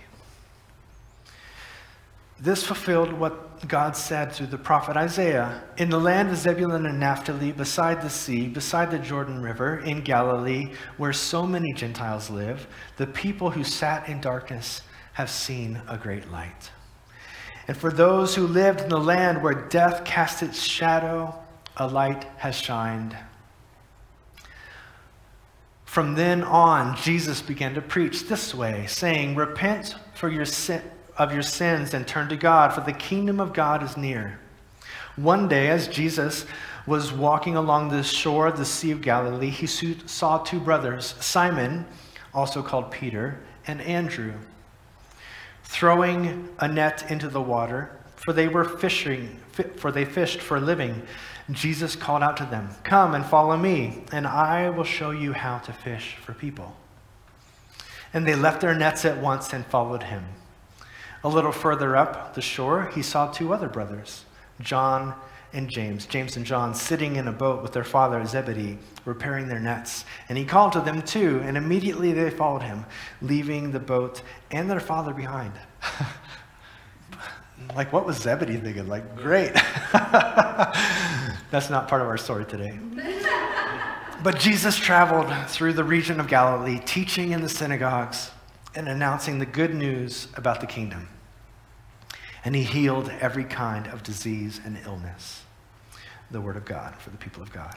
This 2.40 2.64
fulfilled 2.64 3.14
what 3.14 3.66
God 3.68 3.96
said 3.96 4.34
through 4.34 4.48
the 4.48 4.58
prophet 4.58 4.98
Isaiah. 4.98 5.64
In 5.78 5.90
the 5.90 6.00
land 6.00 6.30
of 6.30 6.38
Zebulun 6.38 6.86
and 6.86 7.00
Naphtali, 7.00 7.54
beside 7.54 8.02
the 8.02 8.10
sea, 8.10 8.48
beside 8.48 8.92
the 8.92 9.00
Jordan 9.00 9.42
River, 9.42 9.80
in 9.80 10.02
Galilee, 10.02 10.74
where 10.98 11.14
so 11.14 11.48
many 11.48 11.72
Gentiles 11.72 12.30
live, 12.30 12.68
the 12.98 13.08
people 13.08 13.52
who 13.52 13.64
sat 13.64 14.10
in 14.10 14.20
darkness 14.20 14.82
have 15.14 15.30
seen 15.30 15.82
a 15.88 15.98
great 15.98 16.30
light. 16.30 16.72
And 17.70 17.78
for 17.78 17.90
those 17.90 18.36
who 18.36 18.46
lived 18.46 18.82
in 18.82 18.90
the 18.90 19.00
land 19.00 19.42
where 19.42 19.68
death 19.70 20.04
cast 20.04 20.44
its 20.44 20.62
shadow, 20.62 21.34
a 21.78 21.88
light 21.88 22.26
has 22.38 22.56
shined. 22.56 23.16
From 25.96 26.14
then 26.14 26.44
on, 26.44 26.98
Jesus 26.98 27.42
began 27.42 27.74
to 27.76 27.82
preach 27.82 28.28
this 28.28 28.54
way, 28.54 28.86
saying, 28.86 29.34
Repent 29.34 29.96
for 30.14 30.28
your 30.28 30.44
sin, 30.44 30.82
of 31.18 31.32
your 31.32 31.42
sins 31.42 31.94
and 31.94 32.06
turn 32.06 32.28
to 32.28 32.36
God, 32.36 32.74
for 32.74 32.82
the 32.82 32.92
kingdom 32.92 33.40
of 33.40 33.54
God 33.54 33.82
is 33.82 33.96
near. 33.96 34.38
One 35.16 35.48
day, 35.48 35.70
as 35.70 35.88
Jesus 35.88 36.48
was 36.86 37.14
walking 37.14 37.56
along 37.56 37.88
the 37.88 38.04
shore 38.04 38.48
of 38.48 38.58
the 38.58 38.66
Sea 38.66 38.92
of 38.92 39.02
Galilee, 39.02 39.50
he 39.50 39.68
saw 39.68 40.40
two 40.40 40.60
brothers, 40.60 41.16
Simon, 41.22 41.86
also 42.34 42.62
called 42.62 42.92
Peter, 42.92 43.40
and 43.66 43.80
Andrew 43.80 44.34
throwing 45.64 46.50
a 46.60 46.68
net 46.68 47.10
into 47.10 47.30
the 47.30 47.42
water, 47.42 47.98
for 48.18 48.34
they 48.34 48.50
were 48.50 48.66
fishing, 48.66 49.40
for 49.78 49.94
they 49.94 50.04
fished 50.04 50.42
for 50.42 50.58
a 50.58 50.62
living. 50.62 51.04
Jesus 51.52 51.96
called 51.96 52.24
out 52.24 52.38
to 52.38 52.46
them, 52.46 52.70
Come 52.84 53.14
and 53.14 53.26
follow 53.26 53.56
me, 53.56 54.04
and 54.12 54.26
I 54.26 54.70
will 54.70 54.84
show 54.84 55.12
you 55.12 55.34
how 55.34 55.60
to 55.60 55.74
fish 55.74 56.16
for 56.16 56.34
people. 56.34 56.76
And 58.14 58.26
they 58.26 58.36
left 58.36 58.62
their 58.62 58.74
nets 58.74 59.06
at 59.06 59.18
once 59.18 59.54
and 59.54 59.66
followed 59.66 60.04
him. 60.04 60.24
A 61.24 61.30
little 61.30 61.52
further 61.52 61.96
up 61.96 62.34
the 62.34 62.42
shore, 62.42 62.92
he 62.96 63.02
saw 63.02 63.32
two 63.32 63.54
other 63.54 63.68
brothers, 63.68 64.26
John 64.60 65.14
and 65.54 65.70
James, 65.70 66.06
James 66.06 66.36
and 66.36 66.46
John, 66.46 66.74
sitting 66.74 67.16
in 67.16 67.28
a 67.28 67.32
boat 67.32 67.62
with 67.62 67.74
their 67.74 67.84
father 67.84 68.26
Zebedee, 68.26 68.78
repairing 69.06 69.48
their 69.48 69.60
nets. 69.60 70.06
And 70.28 70.38
he 70.38 70.46
called 70.46 70.74
to 70.74 70.82
them 70.82 71.02
too, 71.02 71.42
and 71.44 71.58
immediately 71.58 72.12
they 72.12 72.30
followed 72.30 72.64
him, 72.64 72.86
leaving 73.22 73.72
the 73.72 73.80
boat 73.80 74.22
and 74.52 74.70
their 74.70 74.80
father 74.80 75.14
behind. 75.14 75.54
like, 77.76 77.94
what 77.94 78.06
was 78.06 78.18
Zebedee 78.18 78.58
thinking? 78.58 78.88
Like, 78.88 79.16
great. 79.16 79.54
That's 81.52 81.70
not 81.70 81.88
part 81.88 82.02
of 82.02 82.08
our 82.08 82.18
story 82.18 82.46
today. 82.46 82.80
But 84.24 84.40
Jesus 84.40 84.76
traveled 84.76 85.32
through 85.50 85.74
the 85.74 85.84
region 85.84 86.20
of 86.20 86.28
Galilee, 86.28 86.80
teaching 86.84 87.32
in 87.32 87.42
the 87.42 87.50
synagogues 87.50 88.32
and 88.74 88.90
announcing 88.90 89.38
the 89.38 89.46
good 89.46 89.76
news 89.76 90.30
about 90.36 90.62
the 90.62 90.66
kingdom. 90.66 91.10
And 92.44 92.56
he 92.56 92.64
healed 92.64 93.12
every 93.22 93.44
kind 93.44 93.86
of 93.86 94.02
disease 94.02 94.60
and 94.66 94.80
illness 94.84 95.44
the 96.32 96.42
word 96.42 96.58
of 96.58 96.66
God 96.66 96.96
for 96.96 97.12
the 97.12 97.18
people 97.18 97.44
of 97.44 97.54
God. 97.54 97.76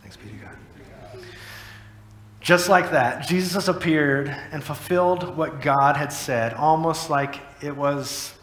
Thanks 0.00 0.16
be 0.16 0.30
to 0.30 0.36
God. 0.36 0.56
Just 2.40 2.68
like 2.68 2.92
that, 2.92 3.26
Jesus 3.26 3.66
appeared 3.66 4.28
and 4.52 4.62
fulfilled 4.62 5.36
what 5.36 5.60
God 5.60 5.96
had 5.96 6.12
said, 6.12 6.54
almost 6.54 7.10
like 7.10 7.40
it 7.60 7.76
was 7.76 8.34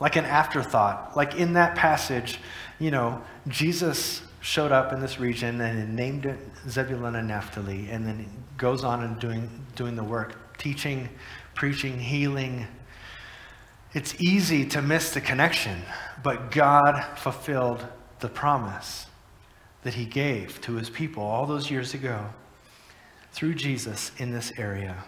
like 0.00 0.16
an 0.16 0.24
afterthought. 0.24 1.16
Like 1.16 1.36
in 1.36 1.54
that 1.54 1.76
passage, 1.76 2.38
you 2.78 2.90
know, 2.90 3.22
Jesus 3.48 4.22
showed 4.40 4.70
up 4.70 4.92
in 4.92 5.00
this 5.00 5.18
region 5.18 5.60
and 5.60 5.96
named 5.96 6.26
it 6.26 6.38
Zebulun 6.68 7.16
and 7.16 7.28
Naphtali, 7.28 7.88
and 7.90 8.06
then 8.06 8.26
goes 8.56 8.84
on 8.84 9.02
and 9.02 9.18
doing, 9.18 9.48
doing 9.74 9.96
the 9.96 10.04
work, 10.04 10.56
teaching, 10.58 11.08
preaching, 11.54 11.98
healing. 11.98 12.66
It's 13.92 14.14
easy 14.20 14.66
to 14.66 14.82
miss 14.82 15.12
the 15.12 15.20
connection, 15.20 15.82
but 16.22 16.50
God 16.50 17.04
fulfilled 17.16 17.86
the 18.20 18.28
promise 18.28 19.06
that 19.82 19.94
he 19.94 20.04
gave 20.04 20.60
to 20.62 20.74
his 20.74 20.90
people 20.90 21.22
all 21.22 21.46
those 21.46 21.70
years 21.70 21.94
ago 21.94 22.26
through 23.32 23.54
Jesus 23.54 24.12
in 24.18 24.32
this 24.32 24.52
area. 24.58 25.04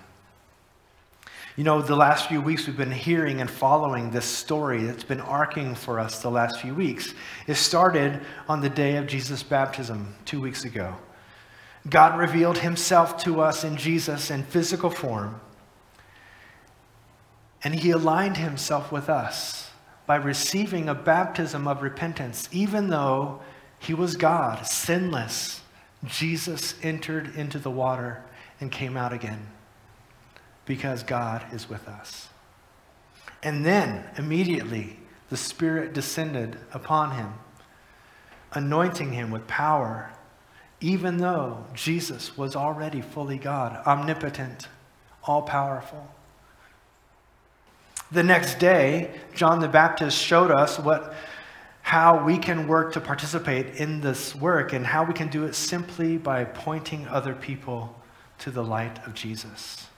You 1.59 1.65
know, 1.65 1.83
the 1.83 1.97
last 1.97 2.29
few 2.29 2.41
weeks 2.41 2.69
we've 2.69 2.77
been 2.77 2.93
hearing 2.93 3.41
and 3.41 3.51
following 3.51 4.13
this 4.13 4.27
story 4.27 4.85
that's 4.85 5.03
been 5.03 5.21
arcing 5.21 5.75
for 5.75 5.99
us 5.99 6.23
the 6.23 6.31
last 6.31 6.61
few 6.61 6.73
weeks. 6.73 7.15
It 7.49 7.57
started 7.57 8.21
on 8.49 8.61
the 8.61 8.69
day 8.69 8.95
of 8.95 9.09
Jesus' 9.09 9.43
baptism 9.43 10.15
two 10.25 10.41
weeks 10.41 10.65
ago. 10.65 10.95
God 11.91 12.17
revealed 12.17 12.59
himself 12.59 13.21
to 13.25 13.41
us 13.41 13.65
in 13.65 13.77
Jesus 13.77 14.31
in 14.31 14.45
physical 14.45 14.89
form, 14.89 15.41
and 17.65 17.75
he 17.75 17.91
aligned 17.91 18.37
himself 18.37 18.93
with 18.93 19.09
us 19.09 19.73
by 20.07 20.15
receiving 20.15 20.89
a 20.89 20.95
baptism 20.95 21.67
of 21.67 21.83
repentance, 21.83 22.49
even 22.53 22.89
though 22.89 23.41
he 23.81 23.95
was 23.95 24.15
God, 24.15 24.65
sinless. 24.65 25.61
Jesus 26.05 26.77
entered 26.85 27.35
into 27.35 27.59
the 27.59 27.69
water 27.69 28.23
and 28.61 28.71
came 28.71 28.97
out 28.97 29.13
again 29.13 29.45
because 30.69 31.03
God 31.03 31.47
is 31.51 31.69
with 31.69 31.89
us. 31.89 32.29
And 33.43 33.65
then, 33.65 34.05
immediately, 34.19 34.99
the 35.31 35.37
Spirit 35.37 35.95
descended 35.95 36.59
upon 36.73 37.13
him, 37.13 37.33
anointing 38.53 39.13
him 39.13 39.31
with 39.31 39.47
power, 39.47 40.13
even 40.81 41.17
though 41.17 41.65
Jesus 41.75 42.37
was 42.37 42.55
already 42.55 43.01
fully 43.01 43.39
God, 43.39 43.83
omnipotent, 43.87 44.69
all 45.25 45.41
powerful. 45.41 46.07
The 48.13 48.23
next 48.23 48.59
day, 48.59 49.11
John 49.35 49.61
the 49.61 49.69
Baptist 49.69 50.19
showed 50.19 50.51
us 50.51 50.79
what, 50.79 51.15
how 51.81 52.25
we 52.25 52.37
can 52.37 52.69
work 52.69 52.93
to 52.93 53.01
participate 53.01 53.77
in 53.77 54.03
this 54.03 54.35
work 54.35 54.75
and 54.75 54.85
how 54.85 55.05
we 55.05 55.15
can 55.15 55.29
do 55.29 55.45
it 55.45 55.55
simply 55.55 56.19
by 56.19 56.45
pointing 56.45 57.09
other 57.09 57.35
people 57.35 57.99
to 58.41 58.51
the 58.51 58.63
light 58.63 59.07
of 59.07 59.15
Jesus. 59.15 59.89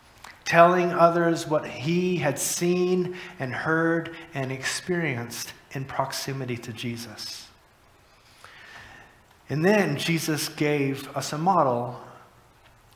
Telling 0.50 0.90
others 0.90 1.46
what 1.46 1.64
he 1.64 2.16
had 2.16 2.36
seen 2.36 3.14
and 3.38 3.54
heard 3.54 4.16
and 4.34 4.50
experienced 4.50 5.52
in 5.70 5.84
proximity 5.84 6.56
to 6.56 6.72
Jesus. 6.72 7.46
And 9.48 9.64
then 9.64 9.96
Jesus 9.96 10.48
gave 10.48 11.06
us 11.16 11.32
a 11.32 11.38
model 11.38 12.00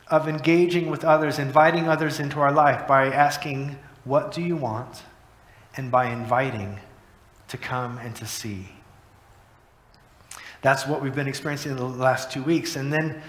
of 0.08 0.26
engaging 0.26 0.90
with 0.90 1.04
others, 1.04 1.38
inviting 1.38 1.86
others 1.86 2.18
into 2.18 2.40
our 2.40 2.50
life 2.50 2.88
by 2.88 3.06
asking, 3.06 3.78
what 4.02 4.32
do 4.32 4.42
you 4.42 4.56
want? 4.56 5.04
And 5.76 5.92
by 5.92 6.06
inviting 6.06 6.80
to 7.46 7.56
come 7.56 7.98
and 7.98 8.16
to 8.16 8.26
see. 8.26 8.66
That's 10.60 10.88
what 10.88 11.00
we've 11.00 11.14
been 11.14 11.28
experiencing 11.28 11.70
in 11.70 11.76
the 11.76 11.84
last 11.84 12.32
two 12.32 12.42
weeks. 12.42 12.74
And 12.74 12.92
then 12.92 13.22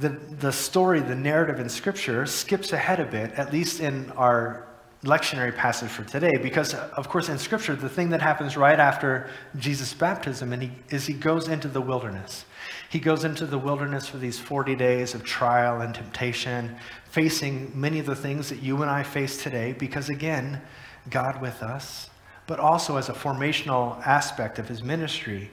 the, 0.00 0.08
the 0.08 0.52
story, 0.52 1.00
the 1.00 1.14
narrative 1.14 1.60
in 1.60 1.68
Scripture 1.68 2.24
skips 2.26 2.72
ahead 2.72 3.00
a 3.00 3.04
bit, 3.04 3.32
at 3.32 3.52
least 3.52 3.80
in 3.80 4.10
our 4.12 4.66
lectionary 5.04 5.54
passage 5.54 5.88
for 5.88 6.04
today, 6.04 6.36
because, 6.36 6.74
of 6.74 7.08
course, 7.08 7.28
in 7.28 7.38
Scripture, 7.38 7.74
the 7.74 7.88
thing 7.88 8.10
that 8.10 8.20
happens 8.20 8.56
right 8.56 8.78
after 8.78 9.30
Jesus' 9.58 9.94
baptism 9.94 10.52
and 10.52 10.62
he, 10.62 10.72
is 10.90 11.06
he 11.06 11.14
goes 11.14 11.48
into 11.48 11.68
the 11.68 11.80
wilderness. 11.80 12.44
He 12.90 12.98
goes 12.98 13.24
into 13.24 13.46
the 13.46 13.58
wilderness 13.58 14.06
for 14.06 14.18
these 14.18 14.38
40 14.38 14.74
days 14.76 15.14
of 15.14 15.22
trial 15.24 15.80
and 15.80 15.94
temptation, 15.94 16.76
facing 17.10 17.72
many 17.78 17.98
of 17.98 18.06
the 18.06 18.16
things 18.16 18.48
that 18.50 18.62
you 18.62 18.80
and 18.82 18.90
I 18.90 19.02
face 19.02 19.42
today, 19.42 19.72
because 19.72 20.08
again, 20.08 20.60
God 21.08 21.40
with 21.40 21.62
us, 21.62 22.10
but 22.46 22.58
also 22.58 22.96
as 22.96 23.08
a 23.08 23.14
formational 23.14 24.04
aspect 24.06 24.58
of 24.58 24.68
his 24.68 24.82
ministry. 24.82 25.50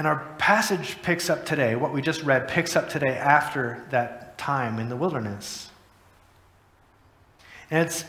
And 0.00 0.06
our 0.06 0.24
passage 0.38 0.96
picks 1.02 1.28
up 1.28 1.44
today, 1.44 1.76
what 1.76 1.92
we 1.92 2.00
just 2.00 2.22
read 2.22 2.48
picks 2.48 2.74
up 2.74 2.88
today 2.88 3.18
after 3.18 3.84
that 3.90 4.38
time 4.38 4.78
in 4.78 4.88
the 4.88 4.96
wilderness. 4.96 5.68
And 7.70 7.86
it's 7.86 8.06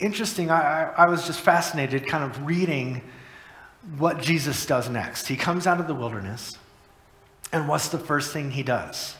interesting, 0.00 0.50
I, 0.50 0.92
I, 0.96 1.08
was 1.08 1.28
just 1.28 1.38
fascinated 1.38 2.08
kind 2.08 2.24
of 2.24 2.44
reading 2.44 3.02
what 3.96 4.20
Jesus 4.20 4.66
does 4.66 4.88
next. 4.88 5.28
He 5.28 5.36
comes 5.36 5.68
out 5.68 5.78
of 5.78 5.86
the 5.86 5.94
wilderness, 5.94 6.58
and 7.52 7.68
what's 7.68 7.90
the 7.90 7.98
first 8.00 8.32
thing 8.32 8.50
he 8.50 8.64
does? 8.64 9.14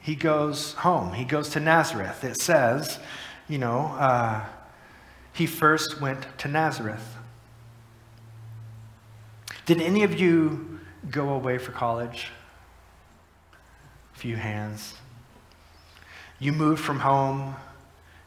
He 0.00 0.14
goes 0.14 0.72
home. 0.72 1.12
He 1.12 1.26
goes 1.26 1.50
to 1.50 1.60
Nazareth. 1.60 2.24
It 2.24 2.40
says, 2.40 2.98
you 3.50 3.58
know, 3.58 3.80
uh, 3.98 4.46
he 5.34 5.44
first 5.44 6.00
went 6.00 6.26
to 6.38 6.48
Nazareth. 6.48 7.17
Did 9.68 9.82
any 9.82 10.02
of 10.02 10.18
you 10.18 10.80
go 11.10 11.28
away 11.28 11.58
for 11.58 11.72
college? 11.72 12.28
A 14.14 14.18
few 14.18 14.34
hands. 14.34 14.94
You 16.38 16.54
moved 16.54 16.82
from 16.82 17.00
home. 17.00 17.54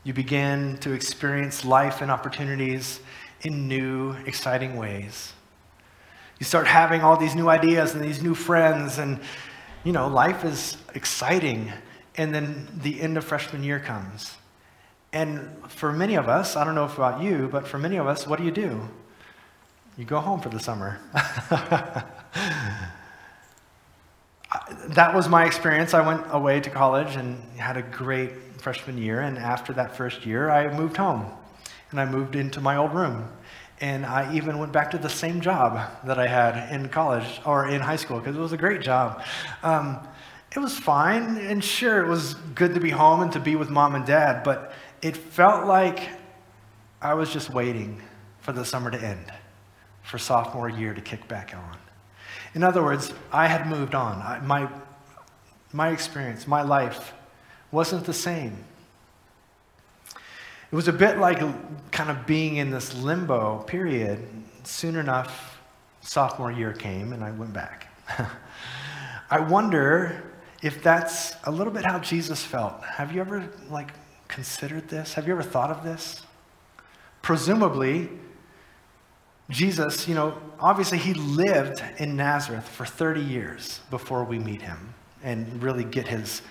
You 0.03 0.13
began 0.13 0.77
to 0.81 0.91
experience 0.91 1.65
life 1.65 1.99
and 1.99 2.11
opportunities 2.11 2.99
in 3.41 3.67
new, 3.67 4.11
exciting 4.27 4.75
ways. 4.77 5.33
You 6.39 6.45
start 6.45 6.67
having 6.67 7.01
all 7.01 7.17
these 7.17 7.33
new 7.33 7.49
ideas 7.49 7.95
and 7.95 8.03
these 8.03 8.21
new 8.21 8.35
friends, 8.35 8.99
and 8.99 9.19
you 9.83 9.93
know, 9.93 10.09
life 10.09 10.45
is 10.45 10.77
exciting. 10.93 11.73
And 12.17 12.35
then 12.35 12.67
the 12.83 13.01
end 13.01 13.17
of 13.17 13.25
freshman 13.25 13.63
year 13.63 13.79
comes. 13.79 14.35
And 15.11 15.49
for 15.69 15.91
many 15.91 16.13
of 16.13 16.29
us, 16.29 16.55
I 16.55 16.63
don't 16.63 16.75
know 16.75 16.85
about 16.85 17.23
you, 17.23 17.49
but 17.51 17.67
for 17.67 17.79
many 17.79 17.97
of 17.97 18.05
us, 18.05 18.27
what 18.27 18.37
do 18.37 18.45
you 18.45 18.51
do? 18.51 18.87
You 20.01 20.07
go 20.07 20.19
home 20.19 20.41
for 20.41 20.49
the 20.49 20.59
summer. 20.59 20.97
that 24.87 25.13
was 25.13 25.29
my 25.29 25.45
experience. 25.45 25.93
I 25.93 26.01
went 26.03 26.23
away 26.31 26.59
to 26.59 26.71
college 26.71 27.15
and 27.17 27.39
had 27.59 27.77
a 27.77 27.83
great 27.83 28.31
freshman 28.59 28.97
year. 28.97 29.19
And 29.19 29.37
after 29.37 29.73
that 29.73 29.95
first 29.95 30.25
year, 30.25 30.49
I 30.49 30.75
moved 30.75 30.97
home 30.97 31.27
and 31.91 32.01
I 32.01 32.05
moved 32.05 32.35
into 32.35 32.59
my 32.59 32.77
old 32.77 32.95
room. 32.95 33.29
And 33.79 34.03
I 34.03 34.33
even 34.33 34.57
went 34.57 34.71
back 34.71 34.89
to 34.89 34.97
the 34.97 35.07
same 35.07 35.39
job 35.39 35.87
that 36.03 36.17
I 36.17 36.25
had 36.25 36.73
in 36.73 36.89
college 36.89 37.39
or 37.45 37.67
in 37.67 37.79
high 37.79 37.95
school 37.95 38.17
because 38.17 38.35
it 38.35 38.41
was 38.41 38.53
a 38.53 38.57
great 38.57 38.81
job. 38.81 39.21
Um, 39.61 39.99
it 40.55 40.57
was 40.57 40.79
fine, 40.79 41.37
and 41.37 41.63
sure, 41.63 42.03
it 42.03 42.09
was 42.09 42.33
good 42.55 42.73
to 42.73 42.79
be 42.79 42.89
home 42.89 43.21
and 43.21 43.31
to 43.33 43.39
be 43.39 43.55
with 43.55 43.69
mom 43.69 43.93
and 43.93 44.03
dad, 44.03 44.43
but 44.43 44.73
it 45.03 45.15
felt 45.15 45.67
like 45.67 46.09
I 47.03 47.13
was 47.13 47.31
just 47.31 47.51
waiting 47.51 48.01
for 48.39 48.51
the 48.51 48.65
summer 48.65 48.89
to 48.89 48.99
end 48.99 49.31
for 50.03 50.17
sophomore 50.17 50.69
year 50.69 50.93
to 50.93 51.01
kick 51.01 51.27
back 51.27 51.53
on. 51.55 51.77
In 52.53 52.63
other 52.63 52.83
words, 52.83 53.13
I 53.31 53.47
had 53.47 53.67
moved 53.67 53.95
on. 53.95 54.21
I, 54.21 54.39
my, 54.39 54.69
my 55.71 55.89
experience, 55.89 56.47
my 56.47 56.61
life 56.61 57.13
wasn't 57.71 58.05
the 58.05 58.13
same. 58.13 58.63
It 60.71 60.75
was 60.75 60.87
a 60.87 60.93
bit 60.93 61.17
like 61.17 61.39
kind 61.91 62.09
of 62.09 62.25
being 62.25 62.57
in 62.57 62.71
this 62.71 62.93
limbo 62.95 63.59
period. 63.59 64.25
Soon 64.63 64.95
enough, 64.95 65.59
sophomore 66.01 66.51
year 66.51 66.73
came 66.73 67.13
and 67.13 67.23
I 67.23 67.31
went 67.31 67.53
back. 67.53 67.87
I 69.29 69.39
wonder 69.39 70.23
if 70.61 70.83
that's 70.83 71.35
a 71.45 71.51
little 71.51 71.73
bit 71.73 71.85
how 71.85 71.99
Jesus 71.99 72.43
felt. 72.43 72.83
Have 72.83 73.13
you 73.13 73.21
ever 73.21 73.49
like 73.69 73.91
considered 74.27 74.87
this? 74.87 75.13
Have 75.13 75.27
you 75.27 75.33
ever 75.33 75.43
thought 75.43 75.71
of 75.71 75.83
this? 75.83 76.21
Presumably, 77.21 78.09
Jesus, 79.51 80.07
you 80.07 80.15
know, 80.15 80.37
obviously 80.59 80.97
he 80.97 81.13
lived 81.13 81.83
in 81.97 82.15
Nazareth 82.15 82.67
for 82.67 82.85
30 82.85 83.21
years 83.21 83.81
before 83.89 84.23
we 84.23 84.39
meet 84.39 84.61
him 84.61 84.93
and 85.23 85.61
really 85.61 85.83
get 85.83 86.07
his 86.07 86.41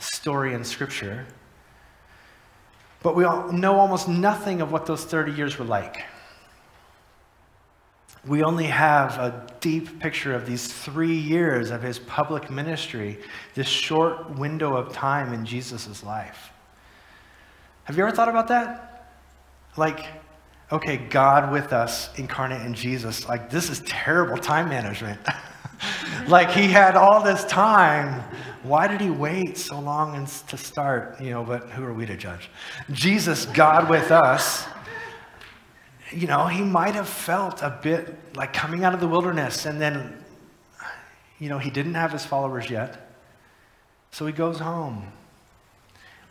story 0.00 0.52
in 0.52 0.64
Scripture. 0.64 1.24
But 3.02 3.14
we 3.14 3.22
know 3.24 3.78
almost 3.78 4.08
nothing 4.08 4.60
of 4.60 4.72
what 4.72 4.86
those 4.86 5.04
30 5.04 5.32
years 5.32 5.58
were 5.58 5.64
like. 5.64 6.04
We 8.26 8.42
only 8.42 8.64
have 8.64 9.18
a 9.18 9.46
deep 9.60 10.00
picture 10.00 10.34
of 10.34 10.46
these 10.46 10.66
three 10.66 11.14
years 11.14 11.70
of 11.70 11.80
his 11.80 12.00
public 12.00 12.50
ministry, 12.50 13.20
this 13.54 13.68
short 13.68 14.30
window 14.36 14.76
of 14.76 14.92
time 14.92 15.32
in 15.32 15.46
Jesus' 15.46 16.02
life. 16.02 16.50
Have 17.84 17.96
you 17.96 18.02
ever 18.02 18.14
thought 18.14 18.28
about 18.28 18.48
that? 18.48 19.12
Like, 19.76 20.06
okay, 20.72 20.96
God 20.96 21.52
with 21.52 21.72
us, 21.72 22.10
incarnate 22.18 22.62
in 22.62 22.74
Jesus, 22.74 23.28
like 23.28 23.50
this 23.50 23.70
is 23.70 23.80
terrible 23.80 24.36
time 24.36 24.68
management. 24.68 25.20
like 26.28 26.50
he 26.50 26.68
had 26.68 26.96
all 26.96 27.22
this 27.22 27.44
time. 27.44 28.22
Why 28.62 28.88
did 28.88 29.00
he 29.00 29.10
wait 29.10 29.56
so 29.56 29.78
long 29.78 30.26
to 30.48 30.56
start? 30.56 31.20
You 31.20 31.30
know, 31.30 31.44
but 31.44 31.70
who 31.70 31.84
are 31.84 31.92
we 31.92 32.06
to 32.06 32.16
judge? 32.16 32.50
Jesus, 32.90 33.46
God 33.46 33.88
with 33.88 34.10
us, 34.10 34.66
you 36.12 36.26
know, 36.26 36.46
he 36.46 36.62
might 36.62 36.94
have 36.94 37.08
felt 37.08 37.62
a 37.62 37.78
bit 37.82 38.16
like 38.34 38.52
coming 38.52 38.84
out 38.84 38.94
of 38.94 39.00
the 39.00 39.08
wilderness 39.08 39.66
and 39.66 39.80
then, 39.80 40.24
you 41.38 41.48
know, 41.48 41.58
he 41.58 41.70
didn't 41.70 41.94
have 41.94 42.12
his 42.12 42.24
followers 42.24 42.70
yet. 42.70 43.12
So 44.10 44.26
he 44.26 44.32
goes 44.32 44.58
home. 44.58 45.12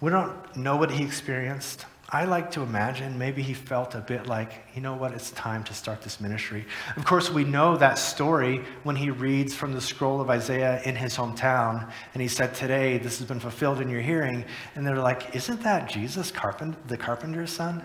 We 0.01 0.11
don't 0.11 0.55
know 0.57 0.75
what 0.75 0.91
he 0.91 1.03
experienced. 1.03 1.85
I 2.09 2.25
like 2.25 2.51
to 2.51 2.61
imagine 2.61 3.17
maybe 3.17 3.41
he 3.41 3.55
felt 3.55 3.95
a 3.95 3.99
bit 3.99 4.27
like, 4.27 4.51
you 4.75 4.81
know 4.81 4.93
what, 4.93 5.13
it's 5.13 5.31
time 5.31 5.63
to 5.63 5.73
start 5.73 6.03
this 6.03 6.21
ministry. 6.21 6.65
Of 6.97 7.03
course, 7.03 7.31
we 7.31 7.43
know 7.43 7.77
that 7.77 7.97
story 7.97 8.63
when 8.83 8.95
he 8.95 9.09
reads 9.09 9.55
from 9.55 9.73
the 9.73 9.81
scroll 9.81 10.21
of 10.21 10.29
Isaiah 10.29 10.83
in 10.83 10.95
his 10.95 11.17
hometown, 11.17 11.91
and 12.13 12.21
he 12.21 12.27
said, 12.27 12.53
Today, 12.53 12.99
this 12.99 13.17
has 13.17 13.27
been 13.27 13.39
fulfilled 13.39 13.81
in 13.81 13.89
your 13.89 14.01
hearing. 14.01 14.45
And 14.75 14.85
they're 14.85 14.97
like, 14.97 15.35
Isn't 15.35 15.63
that 15.63 15.89
Jesus, 15.89 16.29
carpent- 16.29 16.87
the 16.87 16.95
carpenter's 16.95 17.51
son? 17.51 17.81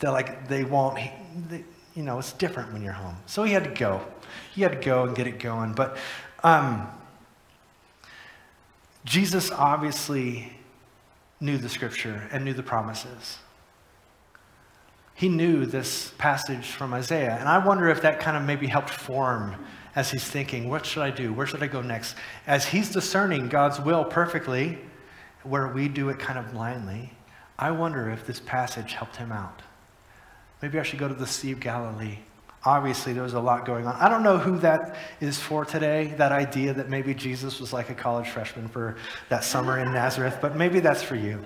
They're 0.00 0.12
like, 0.12 0.48
They 0.48 0.64
won't, 0.64 0.98
he, 0.98 1.10
they, 1.48 1.64
you 1.94 2.02
know, 2.02 2.18
it's 2.18 2.34
different 2.34 2.74
when 2.74 2.82
you're 2.82 2.92
home. 2.92 3.16
So 3.24 3.42
he 3.42 3.54
had 3.54 3.64
to 3.64 3.70
go. 3.70 4.06
He 4.54 4.60
had 4.60 4.72
to 4.72 4.78
go 4.78 5.04
and 5.04 5.16
get 5.16 5.26
it 5.26 5.38
going. 5.38 5.72
But 5.72 5.96
um, 6.44 6.86
Jesus 9.06 9.50
obviously 9.50 10.52
knew 11.40 11.56
the 11.56 11.70
scripture 11.70 12.28
and 12.30 12.44
knew 12.44 12.52
the 12.52 12.62
promises 12.62 13.38
he 15.16 15.30
knew 15.30 15.64
this 15.64 16.12
passage 16.18 16.66
from 16.66 16.92
Isaiah. 16.92 17.36
And 17.40 17.48
I 17.48 17.56
wonder 17.58 17.88
if 17.88 18.02
that 18.02 18.20
kind 18.20 18.36
of 18.36 18.42
maybe 18.42 18.66
helped 18.66 18.90
form 18.90 19.56
as 19.94 20.10
he's 20.10 20.24
thinking, 20.24 20.68
what 20.68 20.84
should 20.84 21.02
I 21.02 21.10
do? 21.10 21.32
Where 21.32 21.46
should 21.46 21.62
I 21.62 21.68
go 21.68 21.80
next? 21.80 22.16
As 22.46 22.66
he's 22.66 22.90
discerning 22.90 23.48
God's 23.48 23.80
will 23.80 24.04
perfectly, 24.04 24.78
where 25.42 25.68
we 25.68 25.88
do 25.88 26.10
it 26.10 26.18
kind 26.18 26.38
of 26.38 26.52
blindly, 26.52 27.14
I 27.58 27.70
wonder 27.70 28.10
if 28.10 28.26
this 28.26 28.40
passage 28.40 28.92
helped 28.92 29.16
him 29.16 29.32
out. 29.32 29.62
Maybe 30.60 30.78
I 30.78 30.82
should 30.82 30.98
go 30.98 31.08
to 31.08 31.14
the 31.14 31.26
Sea 31.26 31.52
of 31.52 31.60
Galilee. 31.60 32.18
Obviously, 32.66 33.14
there 33.14 33.22
was 33.22 33.32
a 33.32 33.40
lot 33.40 33.64
going 33.64 33.86
on. 33.86 33.94
I 33.94 34.10
don't 34.10 34.22
know 34.22 34.36
who 34.36 34.58
that 34.58 34.96
is 35.20 35.38
for 35.38 35.64
today, 35.64 36.12
that 36.18 36.32
idea 36.32 36.74
that 36.74 36.90
maybe 36.90 37.14
Jesus 37.14 37.58
was 37.58 37.72
like 37.72 37.88
a 37.88 37.94
college 37.94 38.28
freshman 38.28 38.68
for 38.68 38.96
that 39.30 39.44
summer 39.44 39.78
in 39.78 39.94
Nazareth, 39.94 40.38
but 40.42 40.56
maybe 40.56 40.80
that's 40.80 41.02
for 41.02 41.16
you. 41.16 41.42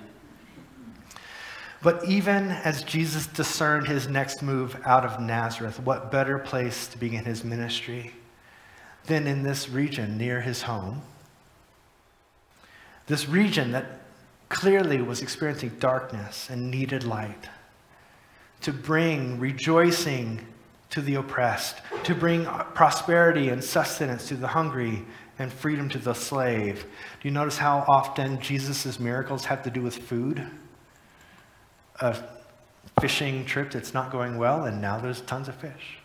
But 1.83 2.05
even 2.05 2.51
as 2.51 2.83
Jesus 2.83 3.27
discerned 3.27 3.89
his 3.89 4.07
next 4.07 4.43
move 4.43 4.77
out 4.85 5.05
of 5.05 5.21
Nazareth, 5.21 5.81
what 5.81 6.13
better 6.13 6.39
place 6.39 6.87
to 6.89 6.99
begin 6.99 7.25
his 7.25 7.43
ministry 7.43 8.13
than 9.07 9.27
in 9.27 9.43
this 9.43 9.69
region 9.69 10.19
near 10.19 10.43
his 10.43 10.63
home? 10.63 11.03
This 13.07 13.29
region 13.29 13.73
that 13.73 13.87
clearly 14.51 15.01
was 15.01 15.23
experiencing 15.23 15.71
darkness 15.79 16.51
and 16.51 16.71
needed 16.71 17.05
light. 17.05 17.49
To 18.63 18.73
bring 18.73 19.41
rejoicing 19.41 20.47
to 20.91 21.01
the 21.01 21.15
oppressed, 21.15 21.79
to 22.05 22.15
bring 22.15 22.45
prosperity 22.45 23.49
and 23.49 23.65
sustenance 23.65 24.29
to 24.29 24.35
the 24.35 24.49
hungry 24.49 25.03
and 25.39 25.51
freedom 25.51 25.89
to 25.89 25.99
the 25.99 26.13
slave. 26.13 26.85
Do 27.23 27.29
you 27.29 27.31
notice 27.31 27.57
how 27.57 27.87
often 27.89 28.39
Jesus' 28.41 29.01
miracles 29.01 29.47
have 29.47 29.63
to 29.63 29.71
do 29.71 29.81
with 29.81 29.97
food? 29.97 30.47
A 32.01 32.17
fishing 33.01 33.45
trip 33.45 33.71
that's 33.71 33.95
not 33.95 34.11
going 34.11 34.39
well, 34.39 34.65
and 34.65 34.81
now 34.81 34.99
there's 34.99 35.21
tons 35.23 35.49
of 35.49 35.55
fish. 35.55 35.99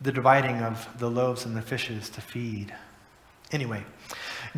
The 0.00 0.12
dividing 0.12 0.58
of 0.58 0.88
the 0.98 1.10
loaves 1.10 1.44
and 1.44 1.56
the 1.56 1.62
fishes 1.62 2.10
to 2.10 2.20
feed. 2.20 2.74
Anyway, 3.50 3.84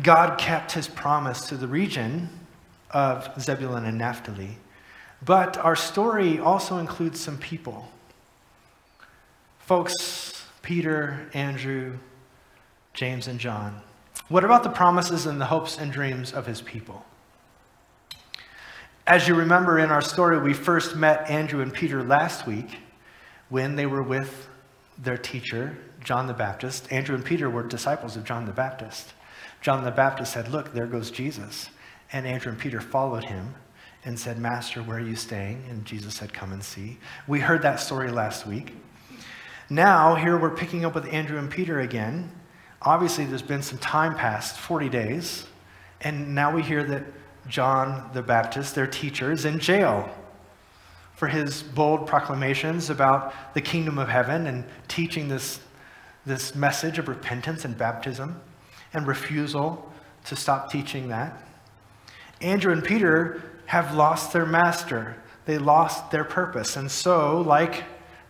God 0.01 0.37
kept 0.37 0.73
his 0.73 0.87
promise 0.87 1.47
to 1.47 1.55
the 1.55 1.67
region 1.67 2.29
of 2.91 3.29
Zebulun 3.39 3.85
and 3.85 3.97
Naphtali, 3.97 4.57
but 5.23 5.57
our 5.57 5.75
story 5.75 6.39
also 6.39 6.77
includes 6.77 7.19
some 7.19 7.37
people. 7.37 7.87
Folks, 9.59 10.45
Peter, 10.61 11.29
Andrew, 11.33 11.97
James, 12.93 13.27
and 13.27 13.39
John. 13.39 13.81
What 14.27 14.43
about 14.43 14.63
the 14.63 14.69
promises 14.69 15.25
and 15.25 15.39
the 15.39 15.45
hopes 15.45 15.77
and 15.77 15.91
dreams 15.91 16.33
of 16.33 16.45
his 16.45 16.61
people? 16.61 17.05
As 19.11 19.27
you 19.27 19.35
remember 19.35 19.77
in 19.77 19.91
our 19.91 20.01
story, 20.01 20.39
we 20.39 20.53
first 20.53 20.95
met 20.95 21.29
Andrew 21.29 21.61
and 21.61 21.73
Peter 21.73 22.01
last 22.01 22.47
week 22.47 22.77
when 23.49 23.75
they 23.75 23.85
were 23.85 24.03
with 24.03 24.47
their 24.97 25.17
teacher, 25.17 25.77
John 26.01 26.27
the 26.27 26.33
Baptist. 26.33 26.89
Andrew 26.93 27.15
and 27.15 27.25
Peter 27.25 27.49
were 27.49 27.61
disciples 27.61 28.15
of 28.15 28.23
John 28.23 28.45
the 28.45 28.53
Baptist. 28.53 29.13
John 29.59 29.83
the 29.83 29.91
Baptist 29.91 30.31
said, 30.31 30.47
Look, 30.47 30.71
there 30.71 30.85
goes 30.85 31.11
Jesus. 31.11 31.69
And 32.13 32.25
Andrew 32.25 32.53
and 32.53 32.61
Peter 32.61 32.79
followed 32.79 33.25
him 33.25 33.53
and 34.05 34.17
said, 34.17 34.39
Master, 34.39 34.81
where 34.81 34.95
are 34.95 35.01
you 35.01 35.17
staying? 35.17 35.61
And 35.69 35.83
Jesus 35.83 36.15
said, 36.15 36.31
Come 36.31 36.53
and 36.53 36.63
see. 36.63 36.97
We 37.27 37.41
heard 37.41 37.63
that 37.63 37.81
story 37.81 38.11
last 38.11 38.47
week. 38.47 38.73
Now, 39.69 40.15
here 40.15 40.37
we're 40.37 40.55
picking 40.55 40.85
up 40.85 40.95
with 40.95 41.11
Andrew 41.11 41.37
and 41.37 41.51
Peter 41.51 41.81
again. 41.81 42.31
Obviously, 42.81 43.25
there's 43.25 43.41
been 43.41 43.61
some 43.61 43.79
time 43.79 44.15
past, 44.15 44.57
40 44.57 44.87
days. 44.87 45.47
And 45.99 46.33
now 46.33 46.55
we 46.55 46.63
hear 46.63 46.85
that 46.85 47.03
John 47.47 48.09
the 48.13 48.21
Baptist, 48.21 48.75
their 48.75 48.87
teacher, 48.87 49.31
is 49.31 49.45
in 49.45 49.59
jail 49.59 50.09
for 51.15 51.27
his 51.27 51.61
bold 51.61 52.07
proclamations 52.07 52.89
about 52.89 53.53
the 53.53 53.61
kingdom 53.61 53.99
of 53.99 54.09
heaven 54.09 54.47
and 54.47 54.63
teaching 54.87 55.27
this, 55.27 55.59
this 56.25 56.55
message 56.55 56.97
of 56.97 57.07
repentance 57.07 57.63
and 57.63 57.77
baptism 57.77 58.41
and 58.93 59.05
refusal 59.05 59.91
to 60.25 60.35
stop 60.35 60.71
teaching 60.71 61.09
that. 61.09 61.39
Andrew 62.41 62.73
and 62.73 62.83
Peter 62.83 63.41
have 63.67 63.93
lost 63.93 64.33
their 64.33 64.45
master. 64.45 65.15
They 65.45 65.57
lost 65.57 66.11
their 66.11 66.23
purpose. 66.23 66.75
And 66.75 66.89
so, 66.89 67.41
like 67.41 67.83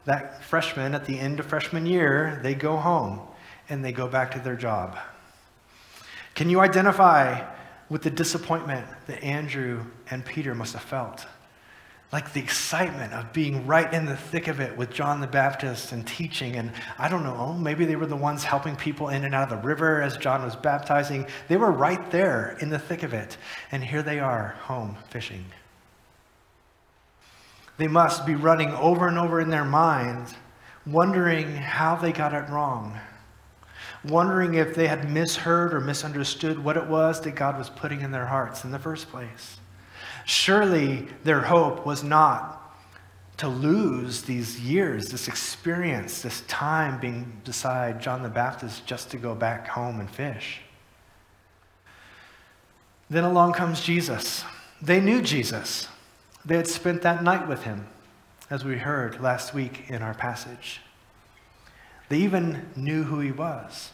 that 0.05 0.43
freshman 0.43 0.93
at 0.93 1.05
the 1.05 1.17
end 1.17 1.39
of 1.39 1.45
freshman 1.45 1.85
year, 1.85 2.39
they 2.43 2.55
go 2.55 2.77
home 2.77 3.21
and 3.69 3.83
they 3.85 3.91
go 3.91 4.07
back 4.07 4.31
to 4.31 4.39
their 4.39 4.55
job. 4.55 4.97
Can 6.35 6.49
you 6.49 6.59
identify 6.59 7.41
with 7.91 8.03
the 8.03 8.09
disappointment 8.09 8.87
that 9.07 9.21
Andrew 9.21 9.83
and 10.09 10.23
Peter 10.23 10.55
must 10.55 10.71
have 10.71 10.81
felt. 10.81 11.25
Like 12.13 12.31
the 12.31 12.39
excitement 12.39 13.11
of 13.11 13.33
being 13.33 13.67
right 13.67 13.93
in 13.93 14.05
the 14.05 14.15
thick 14.15 14.47
of 14.47 14.61
it 14.61 14.77
with 14.77 14.91
John 14.91 15.19
the 15.19 15.27
Baptist 15.27 15.91
and 15.91 16.07
teaching. 16.07 16.55
And 16.55 16.71
I 16.97 17.09
don't 17.09 17.23
know, 17.23 17.51
maybe 17.53 17.83
they 17.83 17.97
were 17.97 18.05
the 18.05 18.15
ones 18.15 18.45
helping 18.45 18.77
people 18.77 19.09
in 19.09 19.25
and 19.25 19.35
out 19.35 19.51
of 19.51 19.61
the 19.61 19.67
river 19.67 20.01
as 20.01 20.15
John 20.15 20.41
was 20.41 20.55
baptizing. 20.55 21.27
They 21.49 21.57
were 21.57 21.71
right 21.71 22.09
there 22.11 22.57
in 22.61 22.69
the 22.69 22.79
thick 22.79 23.03
of 23.03 23.13
it. 23.13 23.35
And 23.73 23.83
here 23.83 24.01
they 24.01 24.19
are, 24.19 24.55
home 24.61 24.95
fishing. 25.09 25.43
They 27.77 27.89
must 27.89 28.25
be 28.25 28.35
running 28.35 28.71
over 28.71 29.09
and 29.09 29.17
over 29.17 29.41
in 29.41 29.49
their 29.49 29.65
minds, 29.65 30.33
wondering 30.85 31.57
how 31.57 31.97
they 31.97 32.13
got 32.13 32.33
it 32.33 32.49
wrong 32.49 32.97
wondering 34.03 34.55
if 34.55 34.73
they 34.73 34.87
had 34.87 35.09
misheard 35.11 35.73
or 35.73 35.79
misunderstood 35.79 36.63
what 36.63 36.77
it 36.77 36.87
was 36.87 37.21
that 37.21 37.35
God 37.35 37.57
was 37.57 37.69
putting 37.69 38.01
in 38.01 38.11
their 38.11 38.25
hearts 38.25 38.63
in 38.63 38.71
the 38.71 38.79
first 38.79 39.09
place. 39.09 39.57
Surely 40.25 41.07
their 41.23 41.41
hope 41.41 41.85
was 41.85 42.03
not 42.03 42.57
to 43.37 43.47
lose 43.47 44.21
these 44.23 44.59
years, 44.59 45.09
this 45.09 45.27
experience, 45.27 46.21
this 46.21 46.41
time 46.41 46.99
being 46.99 47.41
beside 47.43 48.01
John 48.01 48.21
the 48.21 48.29
Baptist 48.29 48.85
just 48.85 49.09
to 49.11 49.17
go 49.17 49.33
back 49.33 49.67
home 49.67 49.99
and 49.99 50.09
fish. 50.09 50.61
Then 53.09 53.23
along 53.23 53.53
comes 53.53 53.81
Jesus. 53.81 54.43
They 54.81 55.01
knew 55.01 55.21
Jesus. 55.21 55.87
They 56.45 56.55
had 56.55 56.67
spent 56.67 57.01
that 57.01 57.23
night 57.23 57.47
with 57.47 57.63
him, 57.63 57.87
as 58.49 58.63
we 58.63 58.77
heard 58.77 59.21
last 59.21 59.53
week 59.53 59.85
in 59.89 60.01
our 60.01 60.13
passage. 60.13 60.81
They 62.11 62.17
even 62.17 62.69
knew 62.75 63.03
who 63.03 63.21
he 63.21 63.31
was 63.31 63.91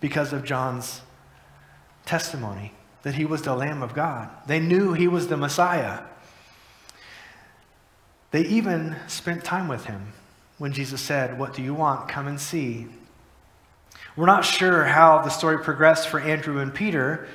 because 0.00 0.34
of 0.34 0.44
John's 0.44 1.00
testimony 2.04 2.74
that 3.04 3.14
he 3.14 3.24
was 3.24 3.40
the 3.40 3.54
Lamb 3.54 3.82
of 3.82 3.94
God. 3.94 4.28
They 4.46 4.60
knew 4.60 4.92
he 4.92 5.08
was 5.08 5.28
the 5.28 5.38
Messiah. 5.38 6.00
They 8.32 8.42
even 8.42 8.96
spent 9.06 9.44
time 9.44 9.66
with 9.66 9.86
him 9.86 10.12
when 10.58 10.74
Jesus 10.74 11.00
said, 11.00 11.38
What 11.38 11.54
do 11.54 11.62
you 11.62 11.72
want? 11.72 12.06
Come 12.06 12.26
and 12.26 12.38
see. 12.38 12.88
We're 14.14 14.26
not 14.26 14.44
sure 14.44 14.84
how 14.84 15.22
the 15.22 15.30
story 15.30 15.58
progressed 15.58 16.08
for 16.08 16.20
Andrew 16.20 16.58
and 16.58 16.74
Peter 16.74 17.28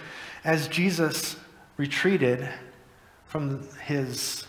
as 0.43 0.67
Jesus 0.67 1.38
retreated 1.75 2.47
from 3.25 3.67
his 3.83 4.45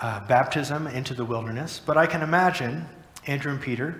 uh, 0.00 0.20
baptism 0.28 0.86
into 0.86 1.14
the 1.14 1.24
wilderness, 1.24 1.80
but 1.82 1.96
I 1.96 2.04
can 2.04 2.20
imagine 2.20 2.84
Andrew 3.26 3.52
and 3.52 3.60
Peter 3.62 3.98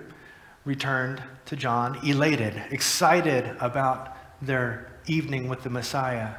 returned 0.65 1.21
to 1.45 1.55
John, 1.55 1.99
elated, 2.05 2.61
excited 2.71 3.55
about 3.59 4.17
their 4.41 4.91
evening 5.07 5.49
with 5.49 5.63
the 5.63 5.69
Messiah, 5.69 6.35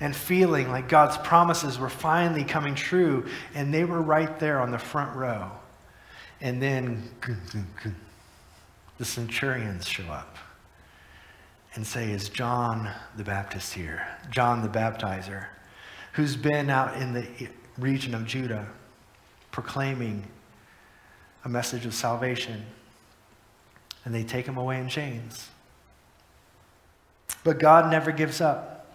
and 0.00 0.14
feeling 0.14 0.70
like 0.70 0.88
God's 0.88 1.16
promises 1.18 1.78
were 1.78 1.88
finally 1.88 2.44
coming 2.44 2.74
true, 2.74 3.26
and 3.54 3.72
they 3.72 3.84
were 3.84 4.02
right 4.02 4.38
there 4.38 4.60
on 4.60 4.70
the 4.70 4.78
front 4.78 5.14
row. 5.16 5.50
And 6.40 6.62
then 6.62 7.10
the 8.98 9.04
centurions 9.04 9.86
show 9.86 10.04
up 10.04 10.36
and 11.74 11.84
say, 11.86 12.10
Is 12.12 12.28
John 12.28 12.90
the 13.16 13.24
Baptist 13.24 13.74
here? 13.74 14.06
John 14.30 14.62
the 14.62 14.68
Baptizer, 14.68 15.46
who's 16.12 16.36
been 16.36 16.70
out 16.70 16.96
in 16.96 17.12
the 17.12 17.26
region 17.76 18.14
of 18.14 18.24
Judah 18.24 18.66
proclaiming 19.50 20.24
a 21.44 21.48
message 21.48 21.86
of 21.86 21.94
salvation 21.94 22.64
and 24.08 24.14
they 24.14 24.24
take 24.24 24.46
him 24.46 24.56
away 24.56 24.80
in 24.80 24.88
chains. 24.88 25.50
But 27.44 27.58
God 27.58 27.90
never 27.90 28.10
gives 28.10 28.40
up. 28.40 28.86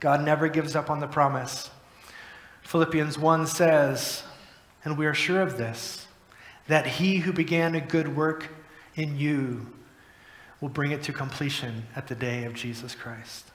God 0.00 0.24
never 0.24 0.48
gives 0.48 0.74
up 0.74 0.90
on 0.90 0.98
the 0.98 1.06
promise. 1.06 1.70
Philippians 2.62 3.16
1 3.16 3.46
says, 3.46 4.24
and 4.82 4.98
we 4.98 5.06
are 5.06 5.14
sure 5.14 5.42
of 5.42 5.58
this, 5.58 6.08
that 6.66 6.88
he 6.88 7.18
who 7.18 7.32
began 7.32 7.76
a 7.76 7.80
good 7.80 8.16
work 8.16 8.48
in 8.96 9.16
you 9.16 9.72
will 10.60 10.68
bring 10.68 10.90
it 10.90 11.04
to 11.04 11.12
completion 11.12 11.86
at 11.94 12.08
the 12.08 12.16
day 12.16 12.42
of 12.42 12.52
Jesus 12.52 12.96
Christ. 12.96 13.52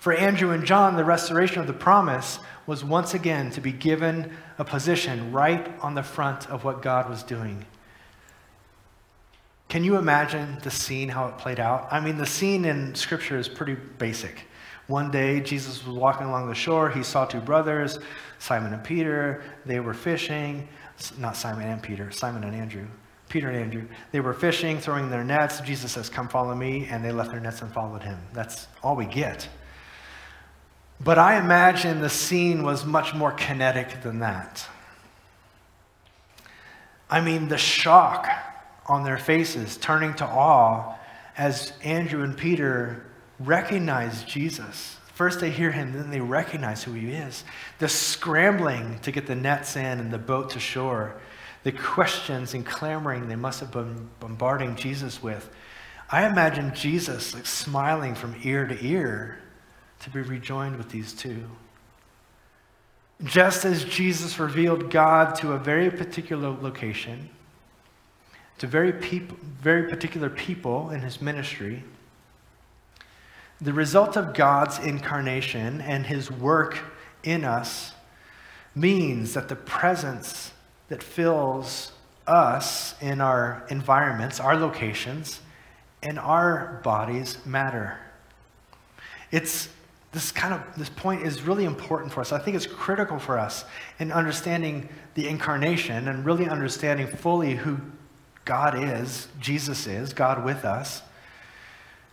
For 0.00 0.12
Andrew 0.12 0.50
and 0.50 0.66
John, 0.66 0.96
the 0.96 1.04
restoration 1.04 1.62
of 1.62 1.66
the 1.66 1.72
promise 1.72 2.40
was 2.66 2.84
once 2.84 3.14
again 3.14 3.50
to 3.52 3.62
be 3.62 3.72
given 3.72 4.36
a 4.58 4.66
position 4.66 5.32
right 5.32 5.72
on 5.80 5.94
the 5.94 6.02
front 6.02 6.50
of 6.50 6.62
what 6.62 6.82
God 6.82 7.08
was 7.08 7.22
doing 7.22 7.64
can 9.72 9.84
you 9.84 9.96
imagine 9.96 10.58
the 10.62 10.70
scene, 10.70 11.08
how 11.08 11.28
it 11.28 11.38
played 11.38 11.58
out? 11.58 11.88
I 11.90 11.98
mean, 11.98 12.18
the 12.18 12.26
scene 12.26 12.66
in 12.66 12.94
Scripture 12.94 13.38
is 13.38 13.48
pretty 13.48 13.74
basic. 13.74 14.44
One 14.86 15.10
day, 15.10 15.40
Jesus 15.40 15.86
was 15.86 15.96
walking 15.96 16.26
along 16.26 16.50
the 16.50 16.54
shore. 16.54 16.90
He 16.90 17.02
saw 17.02 17.24
two 17.24 17.40
brothers, 17.40 17.98
Simon 18.38 18.74
and 18.74 18.84
Peter. 18.84 19.42
They 19.64 19.80
were 19.80 19.94
fishing. 19.94 20.68
Not 21.16 21.38
Simon 21.38 21.68
and 21.68 21.82
Peter, 21.82 22.10
Simon 22.10 22.44
and 22.44 22.54
Andrew. 22.54 22.86
Peter 23.30 23.48
and 23.48 23.56
Andrew. 23.56 23.88
They 24.10 24.20
were 24.20 24.34
fishing, 24.34 24.78
throwing 24.78 25.08
their 25.08 25.24
nets. 25.24 25.62
Jesus 25.62 25.92
says, 25.92 26.10
Come 26.10 26.28
follow 26.28 26.54
me. 26.54 26.86
And 26.90 27.02
they 27.02 27.10
left 27.10 27.30
their 27.30 27.40
nets 27.40 27.62
and 27.62 27.72
followed 27.72 28.02
him. 28.02 28.18
That's 28.34 28.66
all 28.82 28.94
we 28.94 29.06
get. 29.06 29.48
But 31.00 31.16
I 31.18 31.38
imagine 31.38 32.02
the 32.02 32.10
scene 32.10 32.62
was 32.62 32.84
much 32.84 33.14
more 33.14 33.32
kinetic 33.32 34.02
than 34.02 34.18
that. 34.18 34.68
I 37.08 37.22
mean, 37.22 37.48
the 37.48 37.56
shock 37.56 38.28
on 38.86 39.04
their 39.04 39.18
faces, 39.18 39.76
turning 39.76 40.14
to 40.14 40.26
awe 40.26 40.96
as 41.36 41.72
Andrew 41.82 42.22
and 42.22 42.36
Peter 42.36 43.06
recognize 43.38 44.24
Jesus. 44.24 44.96
First 45.14 45.40
they 45.40 45.50
hear 45.50 45.70
him, 45.70 45.92
then 45.92 46.10
they 46.10 46.20
recognize 46.20 46.82
who 46.82 46.92
he 46.92 47.12
is. 47.12 47.44
The 47.78 47.88
scrambling 47.88 48.98
to 49.00 49.12
get 49.12 49.26
the 49.26 49.34
nets 49.34 49.76
in 49.76 50.00
and 50.00 50.10
the 50.10 50.18
boat 50.18 50.50
to 50.50 50.60
shore, 50.60 51.20
the 51.62 51.72
questions 51.72 52.54
and 52.54 52.66
clamoring 52.66 53.28
they 53.28 53.36
must 53.36 53.60
have 53.60 53.70
been 53.70 54.08
bombarding 54.20 54.74
Jesus 54.74 55.22
with. 55.22 55.48
I 56.10 56.26
imagine 56.26 56.74
Jesus 56.74 57.34
like 57.34 57.46
smiling 57.46 58.14
from 58.14 58.36
ear 58.42 58.66
to 58.66 58.84
ear 58.84 59.38
to 60.00 60.10
be 60.10 60.20
rejoined 60.20 60.76
with 60.76 60.90
these 60.90 61.12
two. 61.12 61.44
Just 63.22 63.64
as 63.64 63.84
Jesus 63.84 64.38
revealed 64.38 64.90
God 64.90 65.36
to 65.36 65.52
a 65.52 65.58
very 65.58 65.90
particular 65.90 66.50
location, 66.50 67.30
to 68.62 68.68
very, 68.68 68.92
peop- 68.92 69.36
very 69.60 69.88
particular 69.88 70.30
people 70.30 70.90
in 70.90 71.00
his 71.00 71.20
ministry, 71.20 71.82
the 73.60 73.72
result 73.72 74.16
of 74.16 74.34
God's 74.34 74.78
incarnation 74.78 75.80
and 75.80 76.06
his 76.06 76.30
work 76.30 76.78
in 77.24 77.44
us 77.44 77.92
means 78.72 79.34
that 79.34 79.48
the 79.48 79.56
presence 79.56 80.52
that 80.90 81.02
fills 81.02 81.90
us 82.28 82.94
in 83.00 83.20
our 83.20 83.66
environments, 83.68 84.38
our 84.38 84.54
locations, 84.54 85.40
and 86.00 86.16
our 86.16 86.80
bodies 86.84 87.44
matter. 87.44 87.98
It's 89.32 89.70
this 90.12 90.30
kind 90.30 90.54
of 90.54 90.62
this 90.76 90.88
point 90.88 91.26
is 91.26 91.42
really 91.42 91.64
important 91.64 92.12
for 92.12 92.20
us. 92.20 92.30
I 92.30 92.38
think 92.38 92.54
it's 92.54 92.68
critical 92.68 93.18
for 93.18 93.40
us 93.40 93.64
in 93.98 94.12
understanding 94.12 94.88
the 95.14 95.26
incarnation 95.26 96.06
and 96.06 96.24
really 96.24 96.48
understanding 96.48 97.08
fully 97.08 97.56
who 97.56 97.80
God 98.44 98.76
is, 98.76 99.28
Jesus 99.40 99.86
is, 99.86 100.12
God 100.12 100.44
with 100.44 100.64
us. 100.64 101.02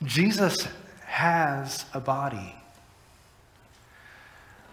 Jesus 0.04 0.68
has 1.06 1.86
a 1.94 2.00
body, 2.00 2.56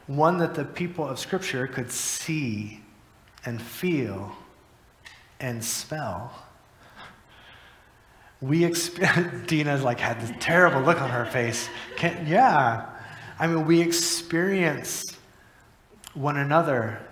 one 0.06 0.38
that 0.38 0.54
the 0.54 0.64
people 0.64 1.06
of 1.06 1.18
Scripture 1.18 1.66
could 1.66 1.90
see 1.90 2.80
and 3.44 3.60
feel 3.60 4.36
and 5.40 5.64
smell. 5.64 6.32
We 8.40 8.60
exp- 8.60 9.46
Dina's 9.46 9.82
like 9.82 9.98
had 9.98 10.20
this 10.20 10.32
terrible 10.38 10.82
look 10.82 11.00
on 11.00 11.10
her 11.10 11.24
face. 11.24 11.68
Can, 11.96 12.26
yeah. 12.26 12.86
I 13.38 13.46
mean, 13.46 13.66
we 13.66 13.80
experience 13.80 15.04
one 16.14 16.36
another 16.36 17.05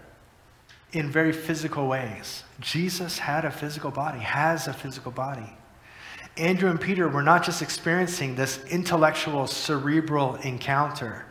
in 0.95 1.11
very 1.11 1.33
physical 1.33 1.89
ways. 1.89 2.45
Jesus 2.61 3.19
had 3.19 3.45
a 3.45 3.51
physical 3.51 3.91
body, 3.91 4.21
has 4.21 4.69
a 4.69 4.73
physical 4.73 5.11
body. 5.11 5.57
Andrew 6.37 6.71
and 6.71 6.81
Peter 6.81 7.09
were 7.09 7.23
not 7.23 7.45
just 7.45 7.63
experiencing 7.63 8.35
this 8.35 8.65
intellectual, 8.67 9.47
cerebral 9.47 10.37
encounter. 10.37 11.27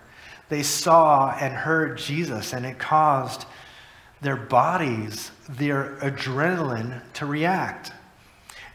They 0.50 0.64
saw 0.64 1.32
and 1.32 1.54
heard 1.54 1.98
Jesus, 1.98 2.54
and 2.54 2.66
it 2.66 2.78
caused 2.78 3.46
their 4.22 4.36
bodies, 4.36 5.32
their 5.50 5.98
adrenaline 6.02 7.02
to 7.14 7.26
react. 7.26 7.92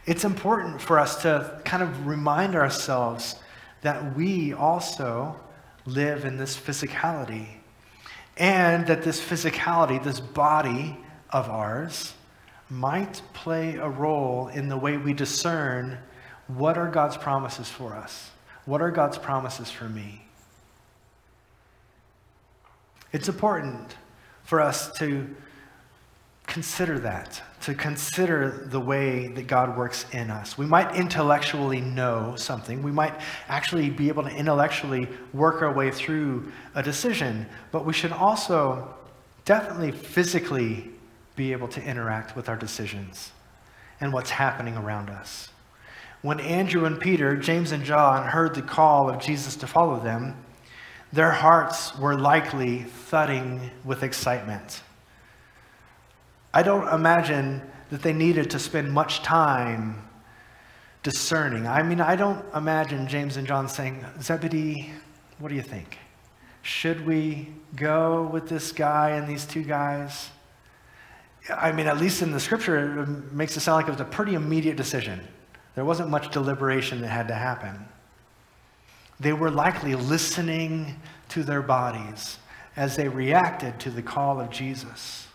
It's 0.05 0.23
important 0.23 0.81
for 0.81 0.99
us 0.99 1.21
to 1.21 1.61
kind 1.65 1.83
of 1.83 2.07
remind 2.07 2.55
ourselves 2.55 3.35
that 3.81 4.15
we 4.15 4.53
also 4.53 5.35
live 5.85 6.25
in 6.25 6.37
this 6.37 6.57
physicality, 6.57 7.58
and 8.39 8.87
that 8.87 9.03
this 9.03 9.21
physicality, 9.21 10.01
this 10.01 10.21
body 10.21 10.97
of 11.29 11.49
ours, 11.49 12.13
might 12.69 13.21
play 13.33 13.75
a 13.75 13.87
role 13.87 14.47
in 14.47 14.69
the 14.69 14.77
way 14.77 14.97
we 14.97 15.13
discern 15.13 15.97
what 16.47 16.77
are 16.77 16.87
God's 16.87 17.17
promises 17.17 17.69
for 17.69 17.93
us? 17.93 18.31
What 18.65 18.81
are 18.81 18.89
God's 18.89 19.17
promises 19.17 19.69
for 19.69 19.89
me? 19.89 20.23
It's 23.11 23.27
important 23.27 23.95
for 24.43 24.61
us 24.61 24.91
to 24.93 25.35
consider 26.47 26.99
that, 26.99 27.41
to 27.61 27.73
consider 27.73 28.67
the 28.67 28.79
way 28.79 29.27
that 29.27 29.47
God 29.47 29.77
works 29.77 30.05
in 30.11 30.31
us. 30.31 30.57
We 30.57 30.65
might 30.65 30.95
intellectually 30.95 31.81
know 31.81 32.35
something, 32.37 32.81
we 32.81 32.91
might 32.91 33.13
actually 33.47 33.89
be 33.89 34.07
able 34.07 34.23
to 34.23 34.29
intellectually 34.29 35.07
work 35.33 35.61
our 35.61 35.73
way 35.73 35.91
through 35.91 36.51
a 36.75 36.83
decision, 36.83 37.45
but 37.71 37.85
we 37.85 37.93
should 37.93 38.11
also 38.11 38.93
definitely 39.45 39.91
physically 39.91 40.91
be 41.35 41.51
able 41.51 41.67
to 41.69 41.81
interact 41.81 42.35
with 42.35 42.49
our 42.49 42.57
decisions 42.57 43.31
and 44.01 44.13
what's 44.13 44.29
happening 44.29 44.77
around 44.77 45.09
us. 45.09 45.49
When 46.21 46.39
Andrew 46.39 46.85
and 46.85 46.99
Peter, 46.99 47.37
James 47.37 47.71
and 47.71 47.83
John 47.83 48.27
heard 48.27 48.53
the 48.53 48.61
call 48.61 49.09
of 49.09 49.21
Jesus 49.21 49.55
to 49.57 49.67
follow 49.67 49.99
them, 49.99 50.35
their 51.11 51.31
hearts 51.31 51.97
were 51.97 52.17
likely 52.17 52.83
thudding 52.83 53.71
with 53.83 54.03
excitement. 54.03 54.83
I 56.53 56.63
don't 56.63 56.87
imagine 56.87 57.61
that 57.89 58.01
they 58.01 58.13
needed 58.13 58.49
to 58.51 58.59
spend 58.59 58.91
much 58.91 59.21
time 59.21 60.07
discerning. 61.03 61.67
I 61.67 61.83
mean, 61.83 62.01
I 62.01 62.15
don't 62.15 62.43
imagine 62.55 63.07
James 63.07 63.37
and 63.37 63.47
John 63.47 63.67
saying, 63.67 64.05
Zebedee, 64.21 64.91
what 65.37 65.49
do 65.49 65.55
you 65.55 65.61
think? 65.61 65.97
Should 66.61 67.05
we 67.05 67.49
go 67.75 68.23
with 68.23 68.49
this 68.49 68.71
guy 68.71 69.11
and 69.11 69.27
these 69.27 69.45
two 69.45 69.63
guys? 69.63 70.29
I 71.49 71.71
mean, 71.71 71.87
at 71.87 71.97
least 71.97 72.21
in 72.21 72.31
the 72.31 72.39
scripture, 72.39 73.03
it 73.03 73.33
makes 73.33 73.55
it 73.55 73.61
sound 73.61 73.77
like 73.77 73.87
it 73.87 73.91
was 73.91 74.01
a 74.01 74.05
pretty 74.05 74.33
immediate 74.33 74.75
decision. 74.75 75.25
There 75.75 75.85
wasn't 75.85 76.09
much 76.09 76.31
deliberation 76.31 77.01
that 77.01 77.07
had 77.07 77.27
to 77.29 77.35
happen. 77.35 77.85
They 79.19 79.33
were 79.33 79.49
likely 79.49 79.95
listening 79.95 80.99
to 81.29 81.43
their 81.43 81.61
bodies 81.61 82.37
as 82.75 82.95
they 82.95 83.07
reacted 83.07 83.79
to 83.81 83.89
the 83.89 84.01
call 84.01 84.41
of 84.41 84.49
Jesus. 84.49 85.28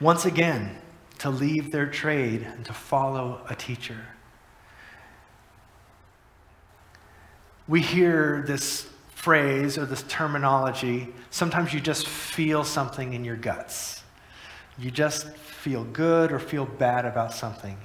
Once 0.00 0.26
again, 0.26 0.76
to 1.18 1.30
leave 1.30 1.72
their 1.72 1.86
trade 1.86 2.42
and 2.42 2.64
to 2.64 2.72
follow 2.72 3.40
a 3.48 3.54
teacher. 3.54 3.96
We 7.66 7.80
hear 7.80 8.44
this 8.46 8.88
phrase 9.08 9.78
or 9.78 9.86
this 9.86 10.04
terminology. 10.08 11.08
Sometimes 11.30 11.72
you 11.72 11.80
just 11.80 12.06
feel 12.06 12.62
something 12.62 13.14
in 13.14 13.24
your 13.24 13.36
guts. 13.36 14.04
You 14.78 14.90
just 14.90 15.34
feel 15.36 15.84
good 15.84 16.30
or 16.30 16.38
feel 16.38 16.66
bad 16.66 17.06
about 17.06 17.32
something. 17.32 17.78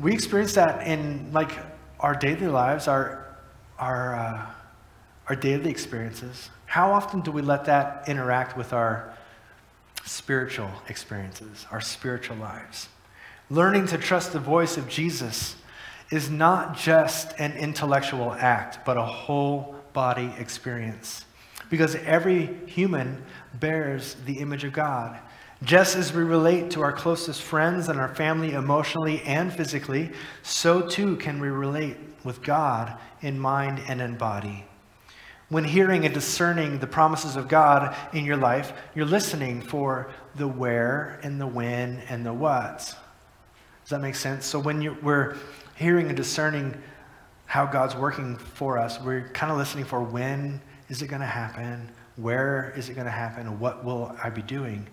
We 0.00 0.14
experience 0.14 0.54
that 0.54 0.86
in 0.86 1.30
like 1.32 1.52
our 2.00 2.14
daily 2.14 2.48
lives, 2.48 2.88
our, 2.88 3.36
our, 3.78 4.14
uh, 4.16 4.46
our 5.28 5.36
daily 5.36 5.70
experiences. 5.70 6.48
How 6.64 6.90
often 6.90 7.20
do 7.20 7.30
we 7.30 7.42
let 7.42 7.66
that 7.66 8.08
interact 8.08 8.56
with 8.56 8.72
our 8.72 9.14
spiritual 10.04 10.70
experiences, 10.88 11.66
our 11.70 11.80
spiritual 11.80 12.36
lives? 12.36 12.88
Learning 13.48 13.86
to 13.86 13.98
trust 13.98 14.32
the 14.32 14.38
voice 14.38 14.76
of 14.76 14.88
Jesus 14.88 15.56
is 16.10 16.30
not 16.30 16.76
just 16.76 17.32
an 17.38 17.52
intellectual 17.52 18.32
act, 18.32 18.84
but 18.84 18.96
a 18.96 19.04
whole 19.04 19.76
body 19.92 20.32
experience. 20.38 21.24
Because 21.68 21.94
every 21.96 22.46
human 22.66 23.22
bears 23.54 24.16
the 24.26 24.38
image 24.38 24.64
of 24.64 24.72
God. 24.72 25.18
Just 25.62 25.94
as 25.94 26.12
we 26.12 26.22
relate 26.22 26.70
to 26.70 26.80
our 26.80 26.92
closest 26.92 27.42
friends 27.42 27.88
and 27.88 28.00
our 28.00 28.14
family 28.14 28.52
emotionally 28.52 29.20
and 29.22 29.52
physically, 29.52 30.10
so 30.42 30.80
too 30.80 31.16
can 31.16 31.38
we 31.38 31.48
relate 31.48 31.96
with 32.24 32.42
God 32.42 32.96
in 33.20 33.38
mind 33.38 33.80
and 33.86 34.00
in 34.00 34.16
body. 34.16 34.64
When 35.50 35.64
hearing 35.64 36.04
and 36.04 36.14
discerning 36.14 36.78
the 36.78 36.86
promises 36.86 37.34
of 37.34 37.48
God 37.48 37.96
in 38.12 38.24
your 38.24 38.36
life, 38.36 38.72
you're 38.94 39.04
listening 39.04 39.60
for 39.60 40.10
the 40.36 40.46
where 40.46 41.18
and 41.24 41.40
the 41.40 41.46
when 41.46 41.98
and 42.08 42.24
the 42.24 42.32
what. 42.32 42.78
Does 42.78 43.90
that 43.90 44.00
make 44.00 44.14
sense? 44.14 44.46
So 44.46 44.60
when 44.60 44.80
you, 44.80 44.96
we're 45.02 45.36
hearing 45.74 46.06
and 46.06 46.16
discerning 46.16 46.80
how 47.46 47.66
God's 47.66 47.96
working 47.96 48.36
for 48.36 48.78
us, 48.78 49.00
we're 49.00 49.28
kind 49.30 49.50
of 49.50 49.58
listening 49.58 49.84
for 49.84 50.00
when 50.00 50.60
is 50.88 51.02
it 51.02 51.08
going 51.08 51.20
to 51.20 51.26
happen? 51.26 51.90
Where 52.14 52.72
is 52.76 52.88
it 52.88 52.94
going 52.94 53.06
to 53.06 53.10
happen? 53.10 53.48
And 53.48 53.58
what 53.58 53.84
will 53.84 54.14
I 54.22 54.30
be 54.30 54.42
doing? 54.42 54.86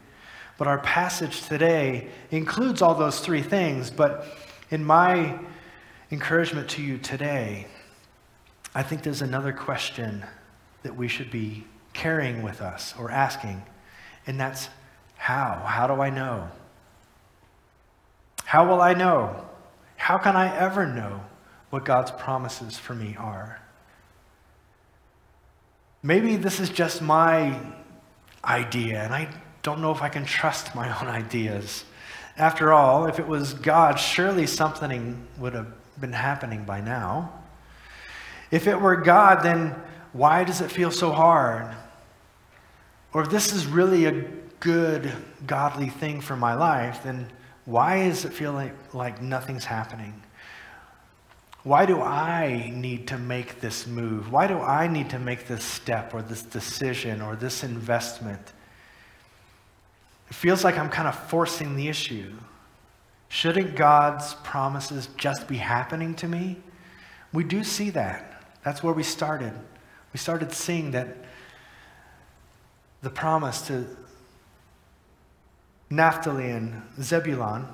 But 0.58 0.68
our 0.68 0.80
passage 0.80 1.44
today 1.44 2.08
includes 2.32 2.82
all 2.82 2.96
those 2.96 3.20
three 3.20 3.44
things. 3.44 3.92
But 3.92 4.26
in 4.72 4.84
my 4.84 5.40
encouragement 6.10 6.68
to 6.72 6.82
you 6.82 6.98
today, 6.98 7.68
I 8.74 8.82
think 8.82 9.04
there's 9.04 9.22
another 9.22 9.54
question 9.54 10.26
that 10.84 10.96
we 10.96 11.08
should 11.08 11.32
be 11.32 11.66
carrying 11.94 12.44
with 12.44 12.62
us 12.62 12.94
or 13.00 13.12
asking, 13.12 13.64
and 14.26 14.40
that's 14.40 14.70
how? 15.16 15.64
How 15.66 15.88
do 15.88 16.02
I 16.02 16.10
know? 16.10 16.50
How 18.46 18.68
will 18.68 18.82
I 18.82 18.94
know? 18.94 19.46
How 19.96 20.18
can 20.18 20.36
I 20.36 20.56
ever 20.56 20.86
know 20.86 21.22
what 21.70 21.84
God's 21.84 22.12
promises 22.12 22.78
for 22.78 22.94
me 22.94 23.16
are? 23.18 23.60
Maybe 26.04 26.38
this 26.38 26.60
is 26.60 26.70
just 26.70 27.02
my 27.02 27.60
idea, 28.46 29.04
and 29.04 29.14
I 29.14 29.28
don't 29.64 29.82
know 29.82 29.92
if 29.92 30.02
I 30.02 30.10
can 30.10 30.24
trust 30.24 30.76
my 30.76 30.88
own 31.02 31.08
ideas. 31.08 31.84
After 32.38 32.72
all, 32.72 33.08
if 33.08 33.20
it 33.20 33.28
was 33.28 33.54
God, 33.54 34.00
surely 34.00 34.46
something 34.46 35.28
would 35.40 35.54
have 35.54 35.74
been 36.00 36.14
happening 36.14 36.64
by 36.64 36.80
now. 36.80 37.34
If 38.52 38.68
it 38.68 38.80
were 38.80 38.96
God, 38.96 39.44
then 39.44 39.76
why 40.18 40.44
does 40.44 40.62
it 40.62 40.72
feel 40.72 40.90
so 40.90 41.12
hard? 41.12 41.76
Or 43.14 43.22
if 43.22 43.30
this 43.30 43.54
is 43.54 43.68
really 43.68 44.06
a 44.06 44.12
good, 44.60 45.14
godly 45.46 45.90
thing 45.90 46.22
for 46.22 46.36
my 46.36 46.56
life, 46.56 47.04
then 47.04 47.32
why 47.66 48.10
does 48.10 48.26
it 48.26 48.34
feel 48.34 48.52
like, 48.52 48.74
like 48.96 49.22
nothing's 49.22 49.66
happening? 49.66 50.20
Why 51.64 51.86
do 51.86 52.02
I 52.02 52.72
need 52.74 53.08
to 53.10 53.18
make 53.20 53.62
this 53.62 53.86
move? 53.86 54.32
Why 54.32 54.48
do 54.48 54.58
I 54.58 54.88
need 54.88 55.12
to 55.12 55.20
make 55.20 55.48
this 55.48 55.64
step 55.64 56.16
or 56.16 56.24
this 56.24 56.42
decision 56.42 57.22
or 57.22 57.36
this 57.36 57.64
investment? 57.64 58.42
It 60.30 60.34
feels 60.34 60.64
like 60.64 60.80
I'm 60.80 60.90
kind 60.90 61.08
of 61.08 61.16
forcing 61.30 61.76
the 61.76 61.90
issue. 61.90 62.34
Shouldn't 63.30 63.76
God's 63.76 64.34
promises 64.36 65.10
just 65.16 65.48
be 65.48 65.58
happening 65.58 66.16
to 66.16 66.28
me? 66.28 66.58
We 67.34 67.44
do 67.44 67.64
see 67.64 67.92
that. 67.92 68.42
That's 68.64 68.82
where 68.82 68.94
we 68.94 69.04
started. 69.04 69.54
We 70.14 70.20
started 70.20 70.52
seeing 70.52 70.92
that 70.92 71.08
the 73.02 73.10
promise 73.10 73.62
to 73.68 73.86
Naphtali 75.90 76.50
and 76.52 76.82
Zebulun 77.02 77.68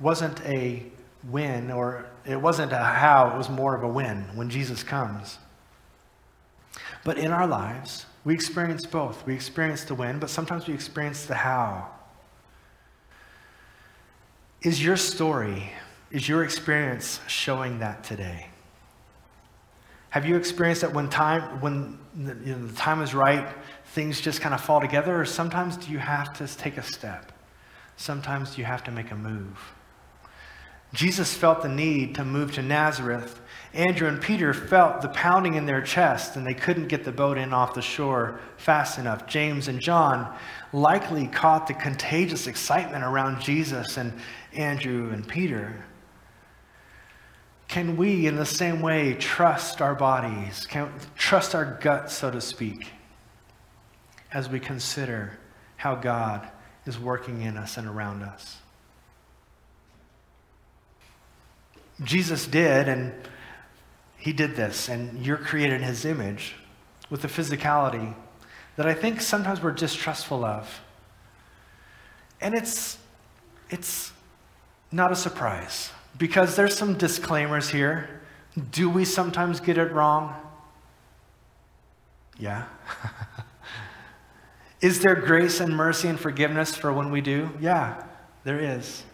wasn't 0.00 0.40
a 0.42 0.84
when 1.30 1.70
or 1.70 2.06
it 2.24 2.40
wasn't 2.40 2.72
a 2.72 2.78
how, 2.78 3.32
it 3.34 3.36
was 3.36 3.48
more 3.48 3.76
of 3.76 3.82
a 3.82 3.88
win 3.88 4.24
when 4.34 4.50
Jesus 4.50 4.82
comes. 4.82 5.38
But 7.04 7.18
in 7.18 7.30
our 7.32 7.46
lives, 7.46 8.06
we 8.24 8.34
experience 8.34 8.86
both. 8.86 9.26
We 9.26 9.34
experience 9.34 9.84
the 9.84 9.94
when, 9.94 10.18
but 10.18 10.30
sometimes 10.30 10.66
we 10.66 10.74
experience 10.74 11.26
the 11.26 11.34
how. 11.34 11.88
Is 14.62 14.82
your 14.82 14.96
story, 14.96 15.72
is 16.10 16.28
your 16.28 16.44
experience 16.44 17.20
showing 17.26 17.80
that 17.80 18.04
today? 18.04 18.51
Have 20.12 20.26
you 20.26 20.36
experienced 20.36 20.82
that 20.82 20.92
when 20.92 21.08
time, 21.08 21.58
when 21.62 21.98
the, 22.14 22.34
you 22.44 22.54
know, 22.54 22.66
the 22.66 22.76
time 22.76 23.00
is 23.00 23.14
right, 23.14 23.48
things 23.94 24.20
just 24.20 24.42
kind 24.42 24.54
of 24.54 24.60
fall 24.60 24.78
together, 24.78 25.18
or 25.18 25.24
sometimes 25.24 25.78
do 25.78 25.90
you 25.90 25.96
have 25.96 26.34
to 26.34 26.46
take 26.46 26.76
a 26.76 26.82
step? 26.82 27.32
Sometimes 27.96 28.58
you 28.58 28.64
have 28.64 28.84
to 28.84 28.90
make 28.90 29.10
a 29.10 29.14
move. 29.14 29.58
Jesus 30.92 31.32
felt 31.32 31.62
the 31.62 31.70
need 31.70 32.14
to 32.16 32.26
move 32.26 32.52
to 32.52 32.62
Nazareth. 32.62 33.40
Andrew 33.72 34.06
and 34.06 34.20
Peter 34.20 34.52
felt 34.52 35.00
the 35.00 35.08
pounding 35.08 35.54
in 35.54 35.64
their 35.64 35.80
chest 35.80 36.36
and 36.36 36.46
they 36.46 36.52
couldn't 36.52 36.88
get 36.88 37.04
the 37.04 37.12
boat 37.12 37.38
in 37.38 37.54
off 37.54 37.72
the 37.72 37.80
shore 37.80 38.38
fast 38.58 38.98
enough. 38.98 39.26
James 39.26 39.68
and 39.68 39.80
John 39.80 40.36
likely 40.74 41.26
caught 41.26 41.66
the 41.66 41.72
contagious 41.72 42.46
excitement 42.46 43.02
around 43.02 43.40
Jesus 43.40 43.96
and 43.96 44.12
Andrew 44.52 45.10
and 45.10 45.26
Peter. 45.26 45.86
Can 47.72 47.96
we, 47.96 48.26
in 48.26 48.36
the 48.36 48.44
same 48.44 48.82
way, 48.82 49.14
trust 49.14 49.80
our 49.80 49.94
bodies, 49.94 50.66
can, 50.66 50.92
trust 51.16 51.54
our 51.54 51.78
guts, 51.80 52.12
so 52.12 52.30
to 52.30 52.38
speak, 52.38 52.88
as 54.30 54.46
we 54.46 54.60
consider 54.60 55.38
how 55.76 55.94
God 55.94 56.46
is 56.84 56.98
working 56.98 57.40
in 57.40 57.56
us 57.56 57.78
and 57.78 57.88
around 57.88 58.24
us? 58.24 58.58
Jesus 62.04 62.46
did, 62.46 62.88
and 62.88 63.14
he 64.18 64.34
did 64.34 64.54
this, 64.54 64.90
and 64.90 65.24
you're 65.24 65.38
created 65.38 65.80
in 65.80 65.82
his 65.82 66.04
image 66.04 66.56
with 67.08 67.24
a 67.24 67.28
physicality 67.28 68.14
that 68.76 68.86
I 68.86 68.92
think 68.92 69.22
sometimes 69.22 69.62
we're 69.62 69.72
distrustful 69.72 70.44
of. 70.44 70.82
And 72.38 72.54
it's, 72.54 72.98
it's 73.70 74.12
not 74.90 75.10
a 75.10 75.16
surprise 75.16 75.90
because 76.18 76.56
there's 76.56 76.76
some 76.76 76.96
disclaimers 76.96 77.70
here. 77.70 78.20
Do 78.70 78.88
we 78.90 79.04
sometimes 79.04 79.60
get 79.60 79.78
it 79.78 79.92
wrong? 79.92 80.34
Yeah. 82.38 82.66
is 84.80 85.00
there 85.00 85.14
grace 85.14 85.60
and 85.60 85.76
mercy 85.76 86.08
and 86.08 86.18
forgiveness 86.18 86.74
for 86.74 86.92
when 86.92 87.10
we 87.10 87.20
do? 87.20 87.50
Yeah, 87.60 88.02
there 88.44 88.60
is. 88.60 89.04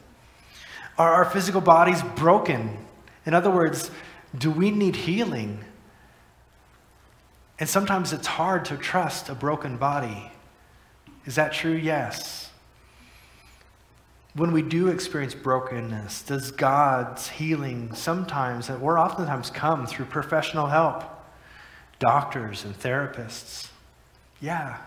Are 0.96 1.12
our 1.12 1.24
physical 1.24 1.60
bodies 1.60 2.02
broken? 2.16 2.76
In 3.26 3.34
other 3.34 3.50
words, 3.50 3.90
do 4.36 4.50
we 4.50 4.70
need 4.70 4.96
healing? 4.96 5.64
And 7.60 7.68
sometimes 7.68 8.12
it's 8.12 8.26
hard 8.26 8.64
to 8.66 8.76
trust 8.76 9.28
a 9.28 9.34
broken 9.34 9.76
body. 9.76 10.32
Is 11.26 11.36
that 11.36 11.52
true? 11.52 11.72
Yes 11.72 12.47
when 14.38 14.52
we 14.52 14.62
do 14.62 14.88
experience 14.88 15.34
brokenness, 15.34 16.22
does 16.22 16.52
God's 16.52 17.28
healing 17.28 17.92
sometimes, 17.94 18.70
or 18.70 18.98
oftentimes, 18.98 19.50
come 19.50 19.86
through 19.86 20.06
professional 20.06 20.66
help? 20.66 21.02
Doctors 21.98 22.64
and 22.64 22.78
therapists? 22.78 23.68
Yeah. 24.40 24.78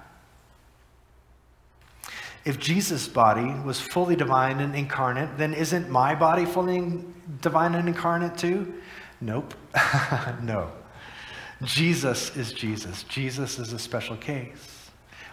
If 2.46 2.58
Jesus' 2.58 3.08
body 3.08 3.54
was 3.64 3.80
fully 3.80 4.16
divine 4.16 4.62
and 4.62 4.76
incarnate, 4.76 5.38
then 5.38 5.54
isn't 5.54 5.90
my 5.90 6.16
body 6.16 6.46
fully 6.46 7.04
divine 7.42 7.76
and 7.76 7.88
incarnate 7.88 8.38
too? 8.38 8.74
Nope. 9.20 9.54
no. 10.42 10.72
Jesus 11.64 12.36
is 12.36 12.54
Jesus. 12.54 13.04
Jesus 13.04 13.60
is 13.60 13.74
a 13.74 13.80
special 13.80 14.16
case. 14.16 14.90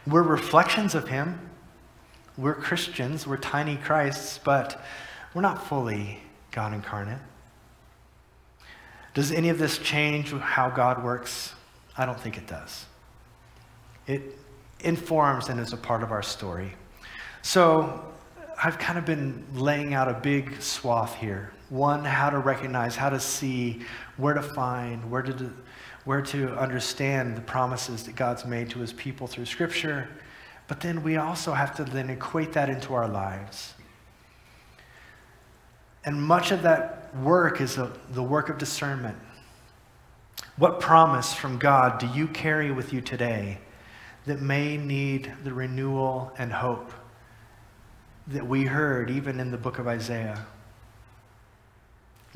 We're 0.06 0.22
reflections 0.22 0.94
of 0.94 1.08
him. 1.08 1.50
We're 2.38 2.54
Christians, 2.54 3.26
we're 3.26 3.36
tiny 3.36 3.76
Christs, 3.76 4.38
but 4.38 4.80
we're 5.34 5.42
not 5.42 5.66
fully 5.66 6.20
God 6.52 6.72
incarnate. 6.72 7.18
Does 9.12 9.32
any 9.32 9.48
of 9.48 9.58
this 9.58 9.78
change 9.78 10.32
how 10.32 10.70
God 10.70 11.02
works? 11.02 11.52
I 11.96 12.06
don't 12.06 12.18
think 12.18 12.38
it 12.38 12.46
does. 12.46 12.86
It 14.06 14.38
informs 14.78 15.48
and 15.48 15.58
is 15.58 15.72
a 15.72 15.76
part 15.76 16.04
of 16.04 16.12
our 16.12 16.22
story. 16.22 16.74
So 17.42 18.04
I've 18.62 18.78
kind 18.78 19.00
of 19.00 19.04
been 19.04 19.44
laying 19.54 19.92
out 19.94 20.08
a 20.08 20.14
big 20.14 20.62
swath 20.62 21.16
here. 21.16 21.52
One, 21.70 22.04
how 22.04 22.30
to 22.30 22.38
recognize, 22.38 22.94
how 22.94 23.10
to 23.10 23.18
see, 23.18 23.82
where 24.16 24.34
to 24.34 24.42
find, 24.42 25.10
where 25.10 25.22
to, 25.22 25.52
where 26.04 26.22
to 26.22 26.56
understand 26.56 27.36
the 27.36 27.40
promises 27.40 28.04
that 28.04 28.14
God's 28.14 28.46
made 28.46 28.70
to 28.70 28.78
his 28.78 28.92
people 28.92 29.26
through 29.26 29.46
Scripture 29.46 30.08
but 30.68 30.80
then 30.80 31.02
we 31.02 31.16
also 31.16 31.54
have 31.54 31.74
to 31.76 31.84
then 31.84 32.10
equate 32.10 32.52
that 32.52 32.68
into 32.68 32.94
our 32.94 33.08
lives. 33.08 33.74
And 36.04 36.22
much 36.22 36.52
of 36.52 36.62
that 36.62 37.14
work 37.16 37.60
is 37.60 37.78
a, 37.78 37.90
the 38.10 38.22
work 38.22 38.50
of 38.50 38.58
discernment. 38.58 39.16
What 40.56 40.78
promise 40.78 41.32
from 41.32 41.58
God 41.58 41.98
do 41.98 42.06
you 42.08 42.28
carry 42.28 42.70
with 42.70 42.92
you 42.92 43.00
today 43.00 43.58
that 44.26 44.40
may 44.40 44.76
need 44.76 45.32
the 45.42 45.52
renewal 45.52 46.32
and 46.38 46.52
hope 46.52 46.92
that 48.26 48.46
we 48.46 48.64
heard 48.64 49.10
even 49.10 49.40
in 49.40 49.50
the 49.50 49.56
book 49.56 49.78
of 49.78 49.88
Isaiah? 49.88 50.46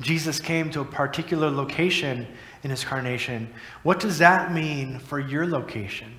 Jesus 0.01 0.39
came 0.39 0.71
to 0.71 0.81
a 0.81 0.85
particular 0.85 1.51
location 1.51 2.27
in 2.63 2.71
his 2.71 2.83
carnation. 2.83 3.53
What 3.83 3.99
does 3.99 4.17
that 4.17 4.51
mean 4.51 4.97
for 4.97 5.19
your 5.19 5.45
location? 5.45 6.13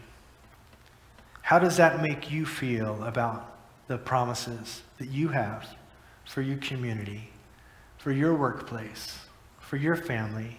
How 1.45 1.59
does 1.59 1.77
that 1.77 2.01
make 2.01 2.31
you 2.31 2.47
feel 2.47 3.05
about 3.05 3.55
the 3.87 3.99
promises 3.99 4.83
that 4.97 5.11
you 5.11 5.29
have 5.29 5.69
for 6.25 6.41
your 6.41 6.57
community, 6.57 7.29
for 7.99 8.13
your 8.13 8.35
workplace, 8.35 9.19
for 9.61 9.77
your 9.77 9.95
family? 9.95 10.57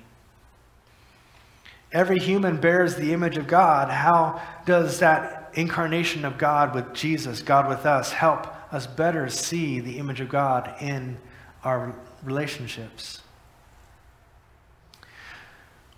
Every 1.91 2.19
human 2.19 2.57
bears 2.57 2.97
the 2.97 3.13
image 3.13 3.35
of 3.35 3.47
God. 3.47 3.89
How 3.89 4.39
does 4.67 4.99
that 4.99 5.49
incarnation 5.55 6.23
of 6.23 6.37
God 6.37 6.75
with 6.75 6.93
Jesus, 6.93 7.41
God 7.41 7.67
with 7.67 7.87
us, 7.87 8.11
help 8.11 8.45
us 8.71 8.85
better 8.85 9.27
see 9.27 9.79
the 9.79 9.97
image 9.97 10.21
of 10.21 10.29
God 10.29 10.71
in 10.79 11.17
our 11.63 11.95
relationships? 12.21 13.23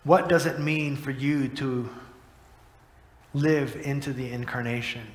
What 0.06 0.30
does 0.30 0.46
it 0.46 0.62
mean 0.62 0.96
for 0.96 1.12
you 1.12 1.50
to 1.50 1.90
live 3.38 3.76
into 3.76 4.14
the 4.14 4.32
incarnation 4.32 5.08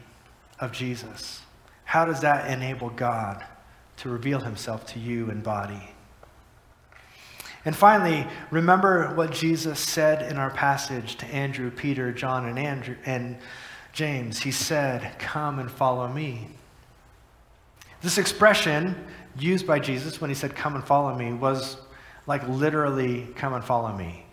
of 0.59 0.73
Jesus? 0.73 1.43
How 1.85 2.05
does 2.05 2.21
that 2.21 2.51
enable 2.51 2.91
God 2.91 3.45
to 3.99 4.09
reveal 4.09 4.41
himself 4.41 4.87
to 4.87 4.99
you 4.99 5.31
in 5.31 5.43
body? 5.43 5.91
And 7.65 7.77
finally, 7.77 8.27
remember 8.51 9.15
what 9.15 9.31
Jesus 9.31 9.79
said 9.79 10.31
in 10.31 10.37
our 10.37 10.51
passage 10.51 11.17
to 11.17 11.27
Andrew, 11.27 11.71
Peter, 11.71 12.13
John, 12.13 12.47
and 12.47 12.59
Andrew 12.59 12.97
and 13.05 13.39
James. 13.93 14.41
He 14.41 14.51
said, 14.51 15.17
"Come 15.19 15.59
and 15.59 15.71
follow 15.71 16.09
me." 16.09 16.49
This 18.01 18.19
expression 18.19 19.07
used 19.37 19.67
by 19.67 19.79
Jesus 19.79 20.21
when 20.21 20.29
he 20.29 20.35
said, 20.35 20.57
"Come 20.57 20.75
and 20.75 20.85
follow 20.85 21.15
me," 21.15 21.33
was 21.33 21.77
like 22.27 22.43
literally, 22.49 23.29
"Come 23.37 23.55
and 23.55 23.65
follow 23.65 23.93
me." 23.93 24.27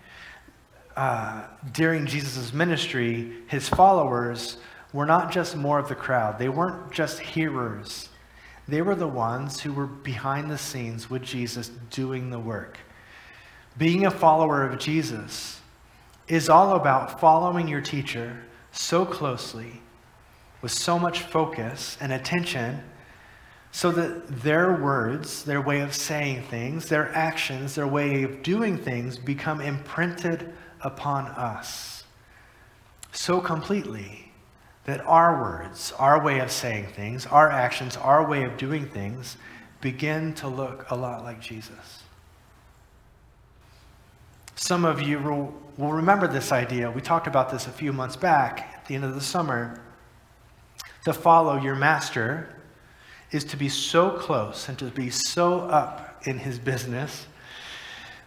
Uh, 0.99 1.45
during 1.71 2.05
Jesus' 2.05 2.53
ministry, 2.53 3.31
his 3.47 3.69
followers 3.69 4.57
were 4.91 5.05
not 5.05 5.31
just 5.31 5.55
more 5.55 5.79
of 5.79 5.87
the 5.87 5.95
crowd, 5.95 6.37
they 6.37 6.49
weren't 6.49 6.91
just 6.91 7.21
hearers. 7.21 8.09
They 8.67 8.81
were 8.81 8.95
the 8.95 9.07
ones 9.07 9.61
who 9.61 9.71
were 9.71 9.87
behind 9.87 10.51
the 10.51 10.57
scenes 10.57 11.09
with 11.09 11.21
Jesus 11.21 11.71
doing 11.89 12.31
the 12.31 12.39
work. 12.39 12.79
Being 13.77 14.07
a 14.07 14.11
follower 14.11 14.67
of 14.67 14.77
Jesus 14.77 15.61
is 16.27 16.49
all 16.49 16.75
about 16.75 17.21
following 17.21 17.69
your 17.69 17.79
teacher 17.79 18.37
so 18.73 19.05
closely, 19.05 19.81
with 20.61 20.73
so 20.73 20.99
much 20.99 21.21
focus 21.21 21.97
and 22.01 22.11
attention, 22.11 22.83
so 23.71 23.89
that 23.93 24.41
their 24.41 24.73
words, 24.73 25.43
their 25.45 25.61
way 25.61 25.79
of 25.79 25.95
saying 25.95 26.43
things, 26.43 26.89
their 26.89 27.07
actions, 27.15 27.75
their 27.75 27.87
way 27.87 28.23
of 28.23 28.43
doing 28.43 28.77
things 28.77 29.17
become 29.17 29.61
imprinted 29.61 30.53
upon 30.81 31.27
us 31.27 32.03
so 33.11 33.41
completely 33.41 34.31
that 34.85 35.01
our 35.01 35.39
words, 35.39 35.93
our 35.99 36.23
way 36.23 36.39
of 36.39 36.51
saying 36.51 36.87
things, 36.87 37.25
our 37.25 37.49
actions, 37.49 37.97
our 37.97 38.27
way 38.27 38.43
of 38.43 38.57
doing 38.57 38.87
things 38.87 39.37
begin 39.81 40.33
to 40.33 40.47
look 40.47 40.89
a 40.89 40.95
lot 40.95 41.23
like 41.23 41.39
Jesus. 41.39 42.03
Some 44.55 44.83
of 44.83 45.01
you 45.01 45.19
will, 45.19 45.53
remember 45.77 46.27
this 46.27 46.51
idea. 46.51 46.91
We 46.91 47.01
talked 47.01 47.27
about 47.27 47.49
this 47.49 47.67
a 47.67 47.71
few 47.71 47.93
months 47.93 48.15
back 48.15 48.73
at 48.75 48.85
the 48.87 48.95
end 48.95 49.05
of 49.05 49.15
the 49.15 49.21
summer. 49.21 49.79
To 51.05 51.13
follow 51.13 51.61
your 51.61 51.75
master 51.75 52.55
is 53.31 53.45
to 53.45 53.57
be 53.57 53.69
so 53.69 54.11
close 54.11 54.67
and 54.67 54.77
to 54.79 54.85
be 54.85 55.09
so 55.09 55.61
up 55.61 56.21
in 56.27 56.39
his 56.39 56.59
business 56.59 57.27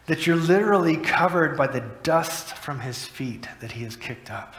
that 0.07 0.27
you're 0.27 0.37
literally 0.37 0.97
covered 0.97 1.57
by 1.57 1.67
the 1.67 1.85
dust 2.03 2.57
from 2.57 2.81
his 2.81 3.05
feet 3.05 3.49
that 3.61 3.73
he 3.73 3.85
has 3.85 3.97
kicked 3.97 4.31
up. 4.31 4.55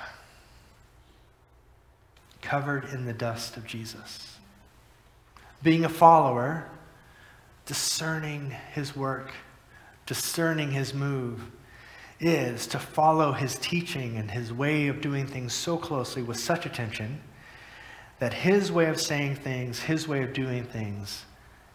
Covered 2.42 2.86
in 2.86 3.06
the 3.06 3.14
dust 3.14 3.58
of 3.58 3.66
Jesus. 3.66 4.38
Being 5.62 5.86
a 5.86 5.90
follower, 5.90 6.70
discerning 7.66 8.52
his 8.74 8.96
work, 8.96 9.32
discerning 10.06 10.72
his 10.72 10.94
move, 10.94 11.42
is 12.20 12.68
to 12.68 12.80
follow 12.80 13.34
his 13.34 13.58
teaching 13.58 14.18
and 14.18 14.32
his 14.32 14.54
way 14.54 14.88
of 14.88 15.02
doing 15.02 15.28
things 15.28 15.54
so 15.54 15.78
closely 15.78 16.22
with 16.22 16.40
such 16.40 16.66
attention 16.66 17.22
that 18.20 18.34
his 18.34 18.72
way 18.72 18.86
of 18.86 19.00
saying 19.00 19.36
things, 19.36 19.82
his 19.82 20.08
way 20.08 20.24
of 20.24 20.32
doing 20.32 20.64
things 20.64 21.26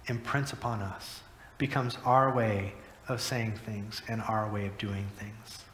imprints 0.06 0.52
upon 0.52 0.80
us 0.80 1.20
becomes 1.58 1.98
our 2.04 2.34
way 2.34 2.72
of 3.08 3.20
saying 3.20 3.52
things 3.64 4.02
and 4.08 4.22
our 4.22 4.48
way 4.48 4.66
of 4.66 4.76
doing 4.78 5.06
things. 5.18 5.64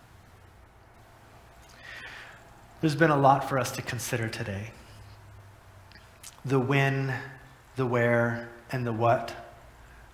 There's 2.80 2.94
been 2.94 3.10
a 3.10 3.16
lot 3.16 3.48
for 3.48 3.58
us 3.58 3.70
to 3.72 3.82
consider 3.82 4.28
today 4.28 4.70
the 6.44 6.60
when, 6.60 7.14
the 7.76 7.86
where, 7.86 8.50
and 8.70 8.86
the 8.86 8.92
what 8.92 9.34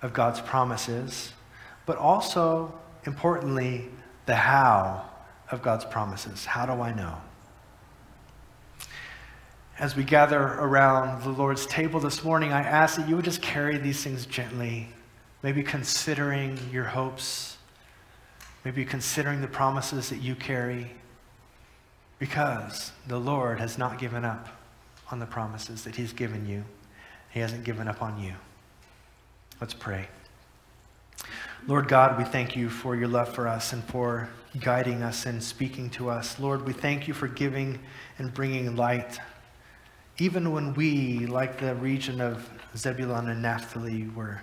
of 0.03 0.13
God's 0.13 0.41
promises, 0.41 1.33
but 1.87 1.97
also, 1.97 2.73
importantly, 3.05 3.89
the 4.27 4.37
how 4.37 5.09
of 5.51 5.63
God's 5.63 5.85
promises. 5.85 6.45
How 6.45 6.67
do 6.67 6.81
I 6.81 6.93
know? 6.95 7.17
As 9.79 9.97
we 9.97 10.05
gather 10.05 10.41
around 10.41 11.23
the 11.23 11.31
Lord's 11.31 11.67
table 11.67 12.01
this 12.01 12.23
morning, 12.23 12.53
I 12.53 12.61
ask 12.61 12.97
that 12.97 13.09
you 13.09 13.17
would 13.17 13.25
just 13.25 13.43
carry 13.43 13.79
these 13.79 14.05
things 14.05 14.27
gently, 14.27 14.89
maybe 15.43 15.63
considering 15.63 16.59
your 16.73 16.85
hopes, 16.85 17.57
maybe 18.65 18.85
considering 18.85 19.41
the 19.41 19.49
promises 19.49 20.11
that 20.11 20.19
you 20.19 20.35
carry, 20.35 20.91
because 22.19 22.93
the 23.07 23.19
Lord 23.19 23.59
has 23.61 23.79
not 23.79 23.99
given 23.99 24.25
up 24.25 24.49
on 25.11 25.19
the 25.19 25.27
promises 25.27 25.85
that 25.85 25.97
He's 25.97 26.13
given 26.13 26.47
you. 26.47 26.65
He 27.31 27.41
hasn't 27.41 27.65
given 27.65 27.89
up 27.89 28.03
on 28.03 28.21
you. 28.23 28.35
Let's 29.61 29.75
pray. 29.75 30.09
Lord 31.67 31.89
God, 31.89 32.19
we 32.19 32.25
thank 32.25 32.57
you 32.57 32.69
for 32.71 32.97
your 32.97 33.09
love 33.09 33.35
for 33.35 33.47
us 33.47 33.73
and 33.73 33.85
for 33.85 34.29
guiding 34.59 35.03
us 35.03 35.27
and 35.27 35.43
speaking 35.43 35.91
to 35.91 36.11
us. 36.11 36.39
Lord, 36.41 36.67
we 36.67 36.73
thank 36.73 37.07
you 37.07 37.15
for 37.15 37.29
giving 37.29 37.79
and 38.19 38.33
bringing 38.33 38.75
light. 38.77 39.19
Even 40.19 40.53
when 40.53 40.75
we, 40.75 41.27
like 41.27 41.61
the 41.61 41.75
region 41.77 42.21
of 42.21 42.49
Zebulun 42.77 43.29
and 43.29 43.43
Naphtali, 43.43 44.09
were 44.15 44.41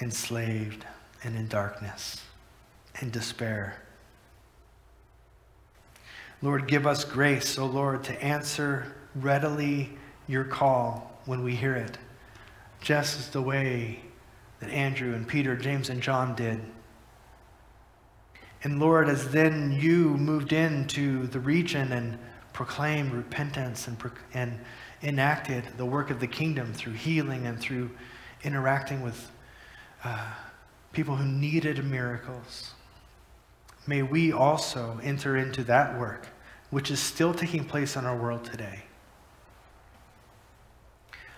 enslaved 0.00 0.84
and 1.24 1.36
in 1.36 1.48
darkness 1.48 2.22
and 3.00 3.12
despair. 3.12 3.76
Lord, 6.40 6.68
give 6.68 6.86
us 6.86 7.04
grace, 7.04 7.58
O 7.58 7.64
oh 7.64 7.66
Lord, 7.66 8.04
to 8.04 8.22
answer 8.22 8.94
readily 9.16 9.90
your 10.28 10.44
call 10.44 11.20
when 11.24 11.42
we 11.42 11.56
hear 11.56 11.74
it, 11.74 11.98
just 12.80 13.18
as 13.18 13.28
the 13.30 13.42
way 13.42 14.00
that 14.60 14.70
Andrew 14.70 15.14
and 15.14 15.26
Peter, 15.26 15.56
James, 15.56 15.90
and 15.90 16.00
John 16.00 16.36
did. 16.36 16.60
And 18.62 18.80
Lord, 18.80 19.08
as 19.08 19.30
then 19.30 19.72
you 19.72 20.16
moved 20.16 20.52
into 20.52 21.26
the 21.28 21.40
region 21.40 21.92
and 21.92 22.18
proclaimed 22.52 23.12
repentance 23.12 23.86
and, 23.86 23.96
and 24.34 24.58
enacted 25.02 25.64
the 25.76 25.84
work 25.84 26.10
of 26.10 26.18
the 26.18 26.26
kingdom 26.26 26.72
through 26.72 26.94
healing 26.94 27.46
and 27.46 27.58
through 27.58 27.90
interacting 28.42 29.02
with 29.02 29.30
uh, 30.04 30.32
people 30.92 31.16
who 31.16 31.26
needed 31.26 31.84
miracles, 31.84 32.72
may 33.86 34.02
we 34.02 34.32
also 34.32 34.98
enter 35.02 35.36
into 35.36 35.64
that 35.64 35.98
work, 35.98 36.28
which 36.70 36.90
is 36.90 37.00
still 37.00 37.34
taking 37.34 37.64
place 37.64 37.96
in 37.96 38.04
our 38.04 38.16
world 38.16 38.44
today. 38.44 38.84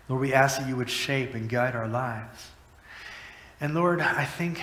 Lord, 0.08 0.22
we 0.22 0.34
ask 0.34 0.58
that 0.58 0.68
you 0.68 0.76
would 0.76 0.90
shape 0.90 1.34
and 1.34 1.48
guide 1.48 1.76
our 1.76 1.86
lives. 1.86 2.48
And 3.60 3.74
Lord, 3.74 4.00
I 4.00 4.24
think 4.24 4.60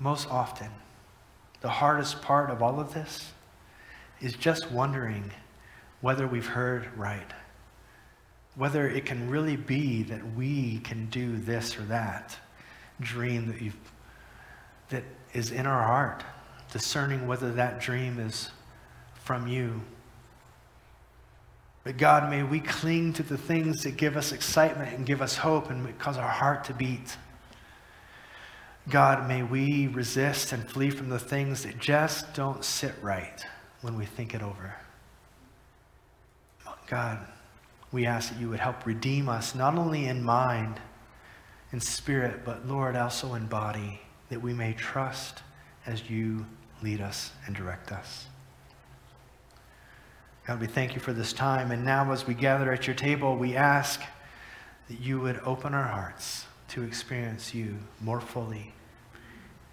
most 0.00 0.28
often 0.28 0.70
the 1.60 1.68
hardest 1.68 2.20
part 2.20 2.50
of 2.50 2.62
all 2.62 2.80
of 2.80 2.92
this 2.92 3.32
is 4.20 4.34
just 4.34 4.70
wondering 4.70 5.30
whether 6.00 6.26
we've 6.26 6.46
heard 6.46 6.88
right. 6.96 7.32
Whether 8.54 8.88
it 8.88 9.04
can 9.04 9.28
really 9.28 9.56
be 9.56 10.02
that 10.04 10.34
we 10.34 10.78
can 10.78 11.06
do 11.06 11.36
this 11.36 11.78
or 11.78 11.82
that 11.82 12.38
dream 13.00 13.46
that, 13.48 13.60
you've, 13.60 13.76
that 14.90 15.04
is 15.32 15.50
in 15.50 15.66
our 15.66 15.82
heart, 15.82 16.24
discerning 16.72 17.26
whether 17.26 17.52
that 17.52 17.80
dream 17.80 18.18
is 18.18 18.50
from 19.22 19.46
you. 19.46 19.82
But 21.84 21.98
God, 21.98 22.30
may 22.30 22.42
we 22.42 22.60
cling 22.60 23.12
to 23.14 23.22
the 23.22 23.38
things 23.38 23.82
that 23.84 23.96
give 23.96 24.16
us 24.16 24.32
excitement 24.32 24.92
and 24.96 25.06
give 25.06 25.22
us 25.22 25.36
hope 25.36 25.70
and 25.70 25.96
cause 25.98 26.16
our 26.16 26.28
heart 26.28 26.64
to 26.64 26.74
beat. 26.74 27.16
God, 28.88 29.28
may 29.28 29.42
we 29.42 29.86
resist 29.88 30.52
and 30.52 30.68
flee 30.68 30.90
from 30.90 31.08
the 31.08 31.18
things 31.18 31.62
that 31.62 31.78
just 31.78 32.34
don't 32.34 32.64
sit 32.64 32.94
right 33.02 33.44
when 33.82 33.96
we 33.96 34.04
think 34.04 34.34
it 34.34 34.42
over. 34.42 34.74
God, 36.86 37.18
we 37.92 38.06
ask 38.06 38.32
that 38.32 38.40
you 38.40 38.48
would 38.48 38.60
help 38.60 38.86
redeem 38.86 39.28
us, 39.28 39.54
not 39.54 39.76
only 39.76 40.06
in 40.06 40.22
mind 40.22 40.80
and 41.76 41.82
spirit, 41.82 42.42
but 42.42 42.66
Lord, 42.66 42.96
also 42.96 43.34
in 43.34 43.44
body, 43.48 44.00
that 44.30 44.40
we 44.40 44.54
may 44.54 44.72
trust 44.72 45.42
as 45.84 46.08
you 46.08 46.46
lead 46.82 47.02
us 47.02 47.32
and 47.44 47.54
direct 47.54 47.92
us. 47.92 48.24
God, 50.46 50.58
we 50.58 50.68
thank 50.68 50.94
you 50.94 51.00
for 51.00 51.12
this 51.12 51.34
time. 51.34 51.70
And 51.70 51.84
now, 51.84 52.10
as 52.12 52.26
we 52.26 52.32
gather 52.32 52.72
at 52.72 52.86
your 52.86 52.96
table, 52.96 53.36
we 53.36 53.56
ask 53.56 54.00
that 54.88 55.00
you 55.00 55.20
would 55.20 55.38
open 55.44 55.74
our 55.74 55.86
hearts 55.86 56.46
to 56.68 56.82
experience 56.82 57.54
you 57.54 57.76
more 58.00 58.22
fully 58.22 58.72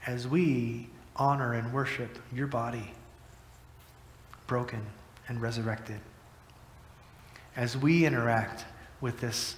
as 0.05 0.27
we 0.27 0.89
honor 1.15 1.53
and 1.53 1.71
worship 1.71 2.19
your 2.33 2.47
body, 2.47 2.91
broken 4.45 4.85
and 5.29 5.41
resurrected. 5.41 6.01
As 7.55 7.77
we 7.77 8.05
interact 8.05 8.65
with 8.99 9.21
this 9.21 9.55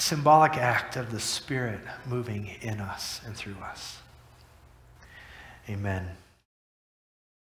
symbolic 0.00 0.56
act 0.56 0.96
of 0.96 1.10
the 1.10 1.20
Spirit 1.20 1.80
moving 2.06 2.50
in 2.62 2.80
us 2.80 3.20
and 3.26 3.36
through 3.36 3.56
us. 3.62 3.98
Amen. 5.68 6.08